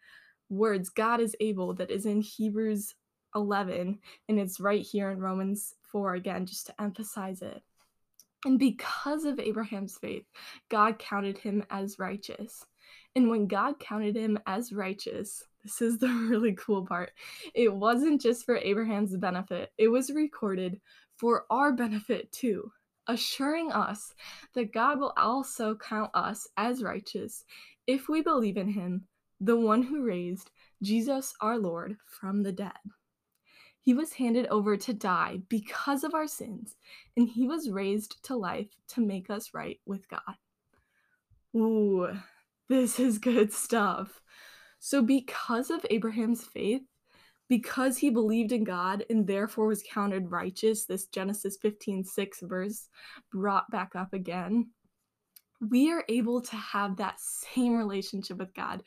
words, 0.51 0.90
God 0.90 1.20
is 1.20 1.35
able, 1.40 1.73
that 1.75 1.90
is 1.90 2.05
in 2.05 2.20
Hebrews 2.20 2.94
11, 3.35 3.99
and 4.29 4.38
it's 4.38 4.61
right 4.61 4.83
here 4.83 5.11
in 5.11 5.18
Romans 5.18 5.75
4 5.90 6.14
again, 6.14 6.44
just 6.44 6.66
to 6.66 6.83
emphasize 6.83 7.40
it. 7.40 7.62
And 8.44 8.59
because 8.59 9.24
of 9.24 9.38
Abraham's 9.38 9.98
faith, 9.98 10.24
God 10.70 10.98
counted 10.98 11.37
him 11.38 11.64
as 11.70 11.98
righteous. 11.98 12.64
And 13.14 13.29
when 13.29 13.46
God 13.46 13.79
counted 13.79 14.16
him 14.16 14.38
as 14.46 14.72
righteous, 14.72 15.42
this 15.62 15.83
is 15.83 15.98
the 15.98 16.09
really 16.31 16.55
cool 16.55 16.87
part. 16.87 17.12
It 17.55 17.72
wasn't 17.72 18.20
just 18.20 18.46
for 18.46 18.57
Abraham's 18.57 19.16
benefit, 19.16 19.72
it 19.79 19.88
was 19.88 20.11
recorded 20.11 20.81
for 21.16 21.44
our 21.50 21.72
benefit 21.72 22.33
too, 22.33 22.72
assuring 23.07 23.72
us 23.72 24.14
that 24.55 24.72
God 24.72 24.98
will 24.98 25.12
also 25.18 25.74
count 25.74 26.11
us 26.14 26.48
as 26.57 26.83
righteous 26.83 27.44
if 27.87 28.09
we 28.09 28.22
believe 28.22 28.57
in 28.57 28.68
him, 28.68 29.07
the 29.40 29.57
one 29.57 29.83
who 29.83 30.03
raised 30.03 30.50
Jesus 30.83 31.35
our 31.42 31.59
Lord 31.59 31.96
from 32.07 32.42
the 32.42 32.53
dead. 32.53 32.72
He 33.90 33.94
was 33.94 34.12
handed 34.12 34.46
over 34.46 34.76
to 34.76 34.94
die 34.94 35.40
because 35.48 36.05
of 36.05 36.14
our 36.14 36.29
sins, 36.29 36.76
and 37.16 37.29
he 37.29 37.48
was 37.48 37.70
raised 37.70 38.22
to 38.26 38.37
life 38.37 38.68
to 38.90 39.00
make 39.00 39.31
us 39.31 39.53
right 39.53 39.81
with 39.85 40.09
God. 40.09 40.37
Ooh, 41.57 42.16
this 42.68 43.00
is 43.00 43.18
good 43.18 43.53
stuff. 43.53 44.22
So, 44.79 45.03
because 45.03 45.70
of 45.70 45.85
Abraham's 45.90 46.44
faith, 46.44 46.83
because 47.48 47.98
he 47.98 48.11
believed 48.11 48.53
in 48.53 48.62
God 48.62 49.05
and 49.11 49.26
therefore 49.26 49.66
was 49.66 49.83
counted 49.83 50.31
righteous, 50.31 50.85
this 50.85 51.07
Genesis 51.07 51.57
15 51.61 52.05
6 52.05 52.42
verse 52.42 52.87
brought 53.33 53.68
back 53.72 53.96
up 53.96 54.12
again, 54.12 54.70
we 55.61 55.90
are 55.90 56.05
able 56.09 56.42
to 56.42 56.55
have 56.55 56.98
that 56.98 57.18
same 57.18 57.74
relationship 57.76 58.37
with 58.37 58.55
God. 58.55 58.85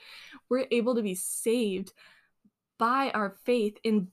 We're 0.48 0.68
able 0.72 0.96
to 0.96 1.02
be 1.02 1.16
saved 1.16 1.92
by 2.80 3.12
our 3.14 3.36
faith 3.44 3.78
in 3.84 4.08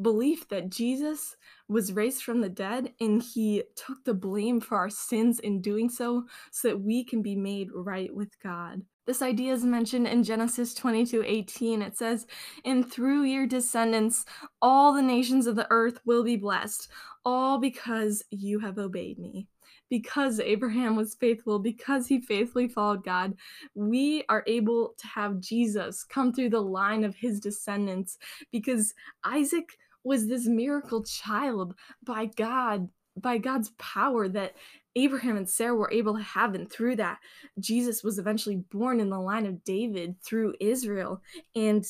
belief 0.00 0.48
that 0.48 0.70
Jesus 0.70 1.36
was 1.68 1.92
raised 1.92 2.22
from 2.22 2.40
the 2.40 2.48
dead 2.48 2.92
and 3.00 3.22
he 3.22 3.62
took 3.74 4.04
the 4.04 4.14
blame 4.14 4.60
for 4.60 4.76
our 4.76 4.90
sins 4.90 5.40
in 5.40 5.60
doing 5.60 5.88
so 5.88 6.24
so 6.50 6.68
that 6.68 6.80
we 6.80 7.04
can 7.04 7.22
be 7.22 7.34
made 7.34 7.68
right 7.74 8.14
with 8.14 8.38
God. 8.42 8.82
This 9.06 9.22
idea 9.22 9.52
is 9.52 9.64
mentioned 9.64 10.08
in 10.08 10.24
Genesis 10.24 10.74
22 10.74 11.22
18. 11.24 11.80
It 11.80 11.96
says, 11.96 12.26
And 12.64 12.90
through 12.90 13.22
your 13.22 13.46
descendants, 13.46 14.24
all 14.60 14.92
the 14.92 15.02
nations 15.02 15.46
of 15.46 15.54
the 15.54 15.68
earth 15.70 16.00
will 16.04 16.24
be 16.24 16.36
blessed, 16.36 16.88
all 17.24 17.58
because 17.58 18.24
you 18.30 18.58
have 18.58 18.78
obeyed 18.78 19.18
me. 19.18 19.46
Because 19.88 20.40
Abraham 20.40 20.96
was 20.96 21.14
faithful, 21.14 21.60
because 21.60 22.08
he 22.08 22.20
faithfully 22.20 22.66
followed 22.66 23.04
God, 23.04 23.34
we 23.76 24.24
are 24.28 24.42
able 24.48 24.94
to 24.98 25.06
have 25.06 25.38
Jesus 25.38 26.02
come 26.02 26.32
through 26.32 26.50
the 26.50 26.60
line 26.60 27.04
of 27.04 27.14
his 27.14 27.38
descendants. 27.38 28.18
Because 28.50 28.92
Isaac 29.24 29.78
was 30.06 30.28
this 30.28 30.46
miracle 30.46 31.02
child 31.02 31.74
by 32.04 32.26
God, 32.26 32.88
by 33.16 33.38
God's 33.38 33.70
power 33.76 34.28
that 34.28 34.54
Abraham 34.94 35.36
and 35.36 35.48
Sarah 35.48 35.74
were 35.74 35.90
able 35.92 36.16
to 36.16 36.22
have. 36.22 36.54
And 36.54 36.70
through 36.70 36.96
that, 36.96 37.18
Jesus 37.58 38.04
was 38.04 38.18
eventually 38.18 38.56
born 38.70 39.00
in 39.00 39.10
the 39.10 39.18
line 39.18 39.46
of 39.46 39.64
David 39.64 40.14
through 40.22 40.54
Israel. 40.60 41.22
And 41.56 41.84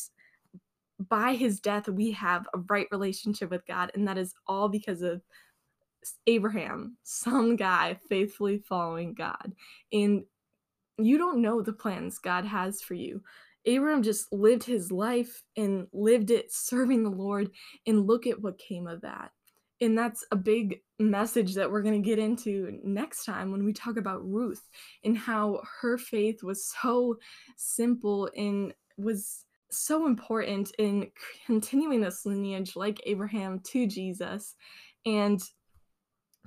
by 0.99 1.35
his 1.35 1.61
death, 1.61 1.89
we 1.89 2.13
have 2.13 2.49
a 2.55 2.59
right 2.71 2.89
relationship 2.91 3.51
with 3.51 3.67
God. 3.67 3.93
And 3.95 4.09
that 4.09 4.17
is 4.17 4.35
all 4.47 4.71
because 4.71 5.03
of 5.03 5.21
Abraham, 6.27 6.97
some 7.03 7.55
guy 7.55 7.99
faithfully 8.09 8.63
following 8.67 9.13
God. 9.13 9.53
And 9.93 10.25
you 10.97 11.19
don't 11.19 11.43
know 11.43 11.61
the 11.61 11.75
plans 11.75 12.19
God 12.19 12.47
has 12.47 12.81
for 12.81 12.95
you. 12.95 13.23
Abraham 13.67 14.03
just 14.03 14.33
lived 14.33 14.65
his 14.65 14.91
life 14.93 15.43
and 15.57 15.89
lived 15.93 16.31
it 16.31 16.53
serving 16.53 17.03
the 17.03 17.11
Lord, 17.11 17.51
and 17.87 18.07
look 18.07 18.27
at 18.27 18.41
what 18.41 18.59
came 18.59 18.87
of 18.87 19.03
that. 19.03 19.33
And 19.81 19.99
that's 19.99 20.25
a 20.31 20.37
big 20.37 20.81
message 20.99 21.55
that 21.55 21.71
we're 21.71 21.83
going 21.83 22.03
to 22.03 22.09
get 22.09 22.19
into 22.19 22.79
next 22.83 23.25
time 23.27 23.53
when 23.53 23.65
we 23.65 23.75
talk 23.75 23.99
about 23.99 24.25
Ruth 24.25 24.63
and 25.05 25.19
how 25.19 25.61
her 25.83 25.99
faith 25.99 26.43
was 26.43 26.73
so 26.81 27.17
simple 27.57 28.31
and 28.35 28.73
was 28.97 29.45
so 29.71 30.07
important 30.07 30.73
in 30.79 31.11
continuing 31.45 32.01
this 32.01 32.25
lineage 32.25 32.77
like 32.77 33.03
Abraham 33.05 33.61
to 33.67 33.87
Jesus. 33.87 34.55
And 35.05 35.43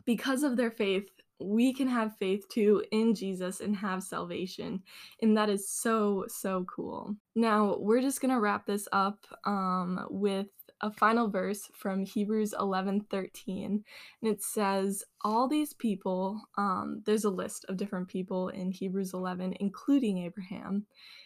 because 0.05 0.41
of 0.41 0.58
their 0.58 0.71
faith, 0.71 1.08
we 1.39 1.73
can 1.73 1.88
have 1.88 2.17
faith 2.17 2.47
too 2.49 2.84
in 2.91 3.15
Jesus 3.15 3.62
and 3.62 3.75
have 3.75 4.04
salvation. 4.04 4.84
And 5.21 5.38
that 5.38 5.49
is 5.49 5.69
so, 5.69 6.25
so 6.28 6.65
cool. 6.73 7.15
Now, 7.36 7.78
we're 7.80 8.02
just 8.02 8.21
going 8.21 8.34
to 8.34 8.39
wrap 8.39 8.65
this 8.65 8.88
up 8.91 9.25
um, 9.45 10.06
with 10.10 10.47
a 10.82 10.91
final 10.91 11.30
verse 11.30 11.69
from 11.73 12.06
Hebrews 12.06 12.54
11 12.58 13.02
13. 13.10 13.84
And 14.21 14.32
it 14.32 14.43
says, 14.43 15.04
All 15.21 15.47
these 15.47 15.73
people, 15.73 16.41
um, 16.58 17.02
there's 17.06 17.25
a 17.25 17.30
list 17.30 17.65
of 17.67 17.78
different 17.78 18.08
people 18.08 18.49
in 18.49 18.71
Hebrews 18.71 19.13
11, 19.13 19.56
including 19.60 20.19
Abraham. 20.19 20.86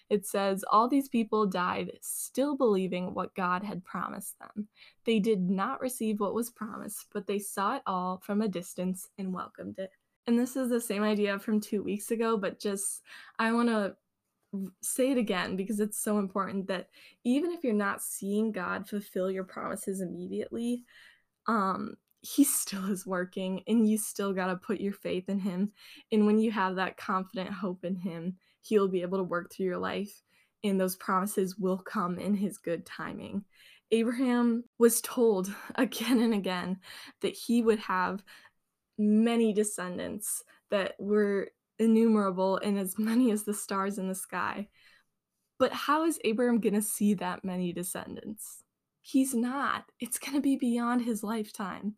It 0.10 0.26
says, 0.26 0.63
All 0.71 0.88
these 0.88 1.10
people 1.10 1.45
died 1.45 1.91
still 2.02 2.58
believing 2.58 3.13
what 3.13 3.36
God 3.36 3.63
had 3.63 3.86
promised 3.86 4.38
them. 4.39 4.67
They 5.06 5.19
did 5.19 5.49
not 5.49 5.82
receive 5.82 6.19
what 6.19 6.34
was 6.34 6.49
promised, 6.49 7.08
but 7.13 7.28
they 7.28 7.39
saw 7.39 7.76
it 7.76 7.84
all 7.86 8.21
from 8.23 8.41
a 8.41 8.47
distance 8.47 9.08
and 9.17 9.34
welcomed 9.34 9.80
it. 9.80 9.91
And 10.25 10.39
this 10.39 10.55
is 10.55 10.69
the 10.69 10.79
same 10.79 11.03
idea 11.03 11.38
from 11.39 11.59
two 11.59 11.83
weeks 11.83 12.12
ago, 12.12 12.38
but 12.38 12.59
just 12.59 13.01
I 13.39 13.51
want 13.51 13.69
to 13.69 13.95
say 14.81 15.12
it 15.12 15.17
again 15.17 15.55
because 15.55 15.79
it's 15.79 15.97
so 15.97 16.19
important 16.19 16.67
that 16.67 16.89
even 17.23 17.51
if 17.51 17.63
you're 17.63 17.73
not 17.73 18.01
seeing 18.01 18.51
God 18.51 18.88
fulfill 18.88 19.31
your 19.31 19.43
promises 19.43 20.01
immediately, 20.01 20.83
um, 21.47 21.95
he 22.21 22.43
still 22.43 22.86
is 22.91 23.05
working 23.05 23.63
and 23.67 23.88
you 23.88 23.97
still 23.97 24.33
got 24.33 24.47
to 24.47 24.55
put 24.55 24.79
your 24.79 24.93
faith 24.93 25.27
in 25.29 25.39
him. 25.39 25.71
And 26.12 26.25
when 26.25 26.39
you 26.39 26.51
have 26.51 26.75
that 26.75 26.97
confident 26.97 27.51
hope 27.51 27.83
in 27.83 27.95
him, 27.95 28.38
he'll 28.62 28.88
be 28.88 29.01
able 29.01 29.17
to 29.17 29.23
work 29.23 29.51
through 29.51 29.65
your 29.65 29.77
life 29.77 30.21
and 30.63 30.79
those 30.79 30.95
promises 30.95 31.57
will 31.57 31.77
come 31.77 32.17
in 32.17 32.33
his 32.33 32.57
good 32.57 32.86
timing. 32.86 33.43
Abraham 33.91 34.63
was 34.79 35.01
told 35.01 35.53
again 35.75 36.21
and 36.21 36.33
again 36.33 36.79
that 37.21 37.33
he 37.33 37.62
would 37.62 37.79
have 37.79 38.23
many 38.97 39.53
descendants 39.53 40.43
that 40.69 40.95
were 40.99 41.49
innumerable 41.79 42.58
and 42.58 42.77
as 42.77 42.95
many 42.97 43.32
as 43.32 43.43
the 43.43 43.53
stars 43.53 43.97
in 43.97 44.08
the 44.08 44.15
sky. 44.15 44.67
But 45.60 45.71
how 45.71 46.06
is 46.06 46.19
Abraham 46.23 46.60
going 46.60 46.73
to 46.73 46.82
see 46.82 47.13
that 47.15 47.45
many 47.45 47.71
descendants? 47.71 48.63
He's 49.01 49.34
not. 49.34 49.91
It's 49.99 50.17
going 50.17 50.36
to 50.36 50.41
be 50.41 50.56
beyond 50.56 51.03
his 51.03 51.23
lifetime. 51.23 51.95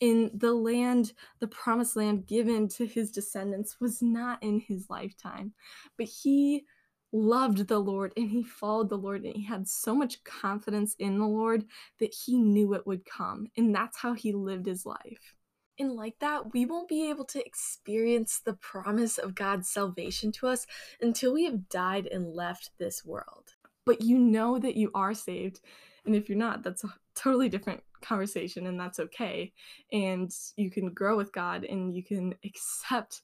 In 0.00 0.30
the 0.34 0.52
land, 0.52 1.12
the 1.38 1.46
promised 1.46 1.96
land 1.96 2.26
given 2.26 2.68
to 2.70 2.86
his 2.86 3.12
descendants 3.12 3.76
was 3.80 4.02
not 4.02 4.42
in 4.42 4.60
his 4.60 4.90
lifetime. 4.90 5.52
But 5.96 6.06
he 6.06 6.64
loved 7.12 7.68
the 7.68 7.78
Lord 7.78 8.12
and 8.16 8.28
he 8.28 8.42
followed 8.42 8.90
the 8.90 8.98
Lord 8.98 9.24
and 9.24 9.34
he 9.34 9.44
had 9.44 9.66
so 9.66 9.94
much 9.94 10.22
confidence 10.24 10.94
in 10.98 11.18
the 11.18 11.26
Lord 11.26 11.64
that 12.00 12.12
he 12.12 12.36
knew 12.36 12.74
it 12.74 12.86
would 12.86 13.04
come. 13.04 13.46
And 13.56 13.74
that's 13.74 13.98
how 13.98 14.12
he 14.12 14.32
lived 14.32 14.66
his 14.66 14.84
life. 14.84 15.34
And 15.78 15.92
like 15.92 16.18
that, 16.18 16.52
we 16.52 16.66
won't 16.66 16.88
be 16.88 17.08
able 17.08 17.24
to 17.26 17.44
experience 17.44 18.40
the 18.44 18.54
promise 18.54 19.16
of 19.16 19.34
God's 19.34 19.68
salvation 19.68 20.32
to 20.32 20.48
us 20.48 20.66
until 21.00 21.32
we 21.32 21.44
have 21.44 21.68
died 21.68 22.06
and 22.06 22.34
left 22.34 22.70
this 22.78 23.04
world. 23.04 23.54
But 23.84 24.00
you 24.00 24.18
know 24.18 24.58
that 24.58 24.76
you 24.76 24.90
are 24.94 25.14
saved. 25.14 25.60
And 26.04 26.16
if 26.16 26.28
you're 26.28 26.38
not, 26.38 26.62
that's 26.62 26.84
a 26.84 26.92
totally 27.14 27.48
different 27.48 27.82
conversation, 28.02 28.66
and 28.66 28.78
that's 28.78 28.98
okay. 28.98 29.52
And 29.92 30.30
you 30.56 30.70
can 30.70 30.92
grow 30.92 31.16
with 31.16 31.32
God 31.32 31.64
and 31.64 31.94
you 31.94 32.02
can 32.02 32.34
accept 32.44 33.22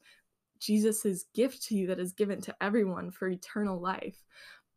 Jesus' 0.60 1.24
gift 1.34 1.62
to 1.64 1.74
you 1.74 1.86
that 1.88 1.98
is 1.98 2.12
given 2.12 2.40
to 2.42 2.54
everyone 2.60 3.10
for 3.10 3.28
eternal 3.28 3.80
life. 3.80 4.22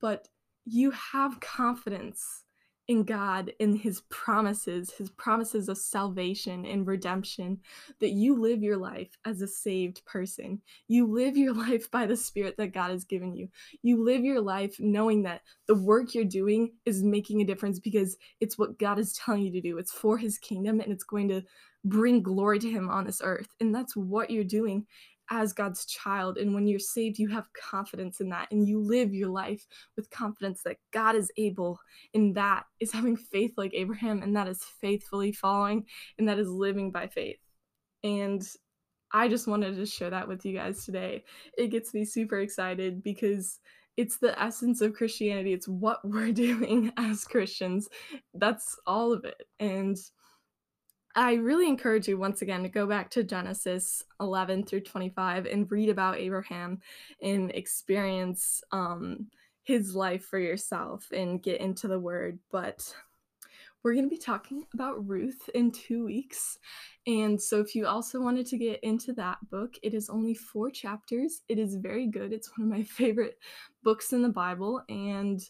But 0.02 0.28
you 0.66 0.92
have 0.92 1.40
confidence 1.40 2.44
in 2.88 3.04
God 3.04 3.52
in 3.60 3.76
his 3.76 4.02
promises, 4.10 4.92
his 4.92 5.10
promises 5.10 5.68
of 5.68 5.78
salvation 5.78 6.66
and 6.66 6.88
redemption, 6.88 7.60
that 8.00 8.12
you 8.12 8.40
live 8.40 8.64
your 8.64 8.78
life 8.78 9.10
as 9.26 9.42
a 9.42 9.48
saved 9.48 10.06
person. 10.06 10.62
You 10.88 11.06
live 11.06 11.36
your 11.36 11.54
life 11.68 11.92
by 11.92 12.06
the 12.06 12.16
Spirit 12.16 12.56
that 12.58 12.74
God 12.74 12.92
has 12.92 13.04
given 13.04 13.36
you. 13.36 13.50
You 13.82 14.04
live 14.04 14.24
your 14.24 14.42
life 14.42 14.78
knowing 14.80 15.24
that 15.24 15.42
the 15.68 15.76
work 15.76 16.14
you're 16.14 16.24
doing 16.24 16.72
is 16.86 17.04
making 17.04 17.42
a 17.42 17.46
difference 17.46 17.80
because 17.80 18.18
it's 18.40 18.58
what 18.58 18.80
God 18.80 19.00
is 19.00 19.14
telling 19.14 19.44
you 19.44 19.52
to 19.52 19.62
do. 19.62 19.78
It's 19.78 19.92
for 19.92 20.18
his 20.18 20.38
kingdom 20.38 20.80
and 20.80 20.92
it's 20.92 21.04
going 21.04 21.28
to 21.30 21.44
bring 21.84 22.22
glory 22.22 22.60
to 22.60 22.70
him 22.70 22.90
on 22.90 23.06
this 23.06 23.22
earth. 23.24 23.48
And 23.60 23.74
that's 23.74 23.96
what 23.96 24.32
you're 24.32 24.44
doing 24.44 24.86
as 25.30 25.54
God's 25.54 25.86
child. 25.86 26.38
And 26.38 26.54
when 26.54 26.68
you're 26.68 26.80
saved, 26.80 27.20
you 27.20 27.28
have 27.30 27.52
confidence 27.54 28.20
in 28.22 28.30
that 28.30 28.48
and 28.52 28.68
you 28.68 28.80
live 28.80 29.14
your 29.14 29.30
life 29.30 29.66
with 29.96 30.10
confidence 30.10 30.62
that 30.64 30.78
God 30.92 31.16
is 31.16 31.32
able. 31.38 31.80
And 32.14 32.36
that 32.36 32.64
is 32.80 32.92
having 32.92 33.18
faith 33.18 33.54
like 33.58 33.74
Abraham, 33.74 34.22
and 34.22 34.36
that 34.36 34.48
is 34.48 34.64
faithfully 34.82 35.32
following, 35.32 35.86
and 36.18 36.28
that 36.28 36.40
is 36.40 36.50
living 36.50 36.92
by 36.92 37.08
faith. 37.08 37.40
And 38.04 38.42
I 39.12 39.28
just 39.28 39.48
wanted 39.48 39.76
to 39.76 39.86
share 39.86 40.10
that 40.10 40.28
with 40.28 40.46
you 40.46 40.54
guys 40.54 40.86
today. 40.86 41.24
It 41.58 41.68
gets 41.68 41.94
me 41.94 42.06
super 42.06 42.40
excited 42.40 43.04
because 43.04 43.60
it's 43.96 44.18
the 44.18 44.40
essence 44.40 44.82
of 44.82 44.94
Christianity. 44.94 45.54
It's 45.54 45.68
what 45.68 46.00
we're 46.04 46.32
doing 46.34 46.92
as 46.98 47.24
Christians. 47.24 47.90
That's 48.34 48.78
all 48.86 49.12
of 49.12 49.26
it. 49.26 49.42
And 49.60 49.98
I 51.18 51.34
really 51.34 51.68
encourage 51.68 52.08
you 52.08 52.16
once 52.20 52.44
again 52.44 52.62
to 52.62 52.70
go 52.70 52.86
back 52.86 53.10
to 53.12 53.24
Genesis 53.24 54.04
11 54.22 54.66
through 54.66 54.82
25 54.82 55.48
and 55.48 55.70
read 55.72 55.90
about 55.90 56.20
Abraham 56.20 56.80
and 57.24 57.50
experience 57.56 58.64
um, 58.72 59.26
his 59.64 59.96
life 59.96 60.24
for 60.24 60.38
yourself 60.38 61.08
and 61.12 61.42
get 61.42 61.60
into 61.60 61.88
the 61.88 62.00
word. 62.00 62.38
But 62.52 62.94
we're 63.82 63.96
going 63.96 64.06
to 64.06 64.16
be 64.16 64.22
talking 64.22 64.66
about 64.76 65.08
Ruth 65.08 65.50
in 65.56 65.72
two 65.72 66.06
weeks. 66.06 66.60
And 67.08 67.42
so, 67.42 67.60
if 67.62 67.74
you 67.74 67.88
also 67.88 68.22
wanted 68.22 68.46
to 68.48 68.58
get 68.60 68.80
into 68.84 69.12
that 69.14 69.40
book, 69.50 69.74
it 69.82 69.96
is 69.96 70.12
only 70.12 70.36
four 70.36 70.70
chapters. 70.70 71.42
It 71.50 71.58
is 71.58 71.78
very 71.78 72.06
good. 72.06 72.32
It's 72.32 72.56
one 72.56 72.68
of 72.68 72.78
my 72.78 72.84
favorite 72.84 73.40
books 73.84 74.14
in 74.14 74.22
the 74.22 74.30
Bible. 74.30 74.84
And 74.88 75.42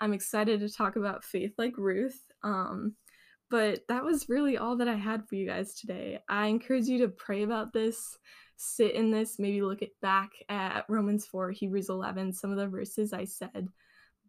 I'm 0.00 0.12
excited 0.12 0.58
to 0.58 0.68
talk 0.68 0.96
about 0.96 1.22
faith 1.22 1.52
like 1.56 1.78
Ruth. 1.78 2.20
Um, 2.42 2.96
but 3.50 3.80
that 3.88 4.04
was 4.04 4.28
really 4.28 4.56
all 4.56 4.76
that 4.76 4.88
I 4.88 4.94
had 4.94 5.28
for 5.28 5.34
you 5.34 5.46
guys 5.46 5.74
today. 5.74 6.18
I 6.28 6.46
encourage 6.46 6.86
you 6.86 6.98
to 6.98 7.08
pray 7.08 7.42
about 7.42 7.72
this, 7.72 8.18
sit 8.56 8.94
in 8.94 9.10
this, 9.10 9.38
maybe 9.38 9.62
look 9.62 9.82
it 9.82 9.92
back 10.00 10.30
at 10.48 10.86
Romans 10.88 11.26
4, 11.26 11.50
Hebrews 11.50 11.88
11, 11.88 12.32
some 12.32 12.50
of 12.50 12.56
the 12.56 12.66
verses 12.66 13.12
I 13.12 13.24
said, 13.24 13.68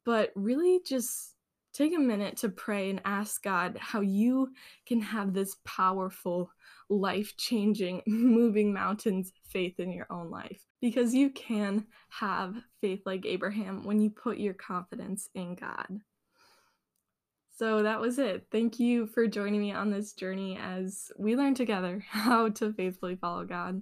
but 0.03 0.31
really 0.35 0.81
just 0.85 1.35
take 1.75 1.93
a 1.93 1.99
minute 1.99 2.37
to 2.37 2.49
pray 2.49 2.89
and 2.89 3.01
ask 3.03 3.43
God 3.43 3.77
how 3.79 3.99
you 3.99 4.49
can 4.85 5.01
have 5.01 5.33
this 5.33 5.57
powerful, 5.65 6.49
life 6.89 7.35
changing, 7.35 8.01
moving 8.07 8.73
mountains 8.73 9.33
faith 9.43 9.79
in 9.79 9.91
your 9.91 10.07
own 10.09 10.29
life. 10.31 10.65
Because 10.79 11.13
you 11.13 11.29
can 11.31 11.85
have 12.09 12.55
faith 12.79 13.01
like 13.05 13.25
Abraham 13.25 13.83
when 13.83 13.99
you 13.99 14.09
put 14.09 14.37
your 14.37 14.53
confidence 14.53 15.29
in 15.35 15.55
God. 15.55 15.99
So 17.57 17.83
that 17.83 18.01
was 18.01 18.19
it. 18.19 18.47
Thank 18.51 18.81
you 18.81 19.07
for 19.07 19.27
joining 19.27 19.61
me 19.61 19.71
on 19.71 19.89
this 19.89 20.11
journey 20.11 20.57
as 20.61 21.09
we 21.17 21.37
learn 21.37 21.55
together 21.55 22.03
how 22.09 22.49
to 22.49 22.73
faithfully 22.73 23.15
follow 23.15 23.45
God. 23.45 23.81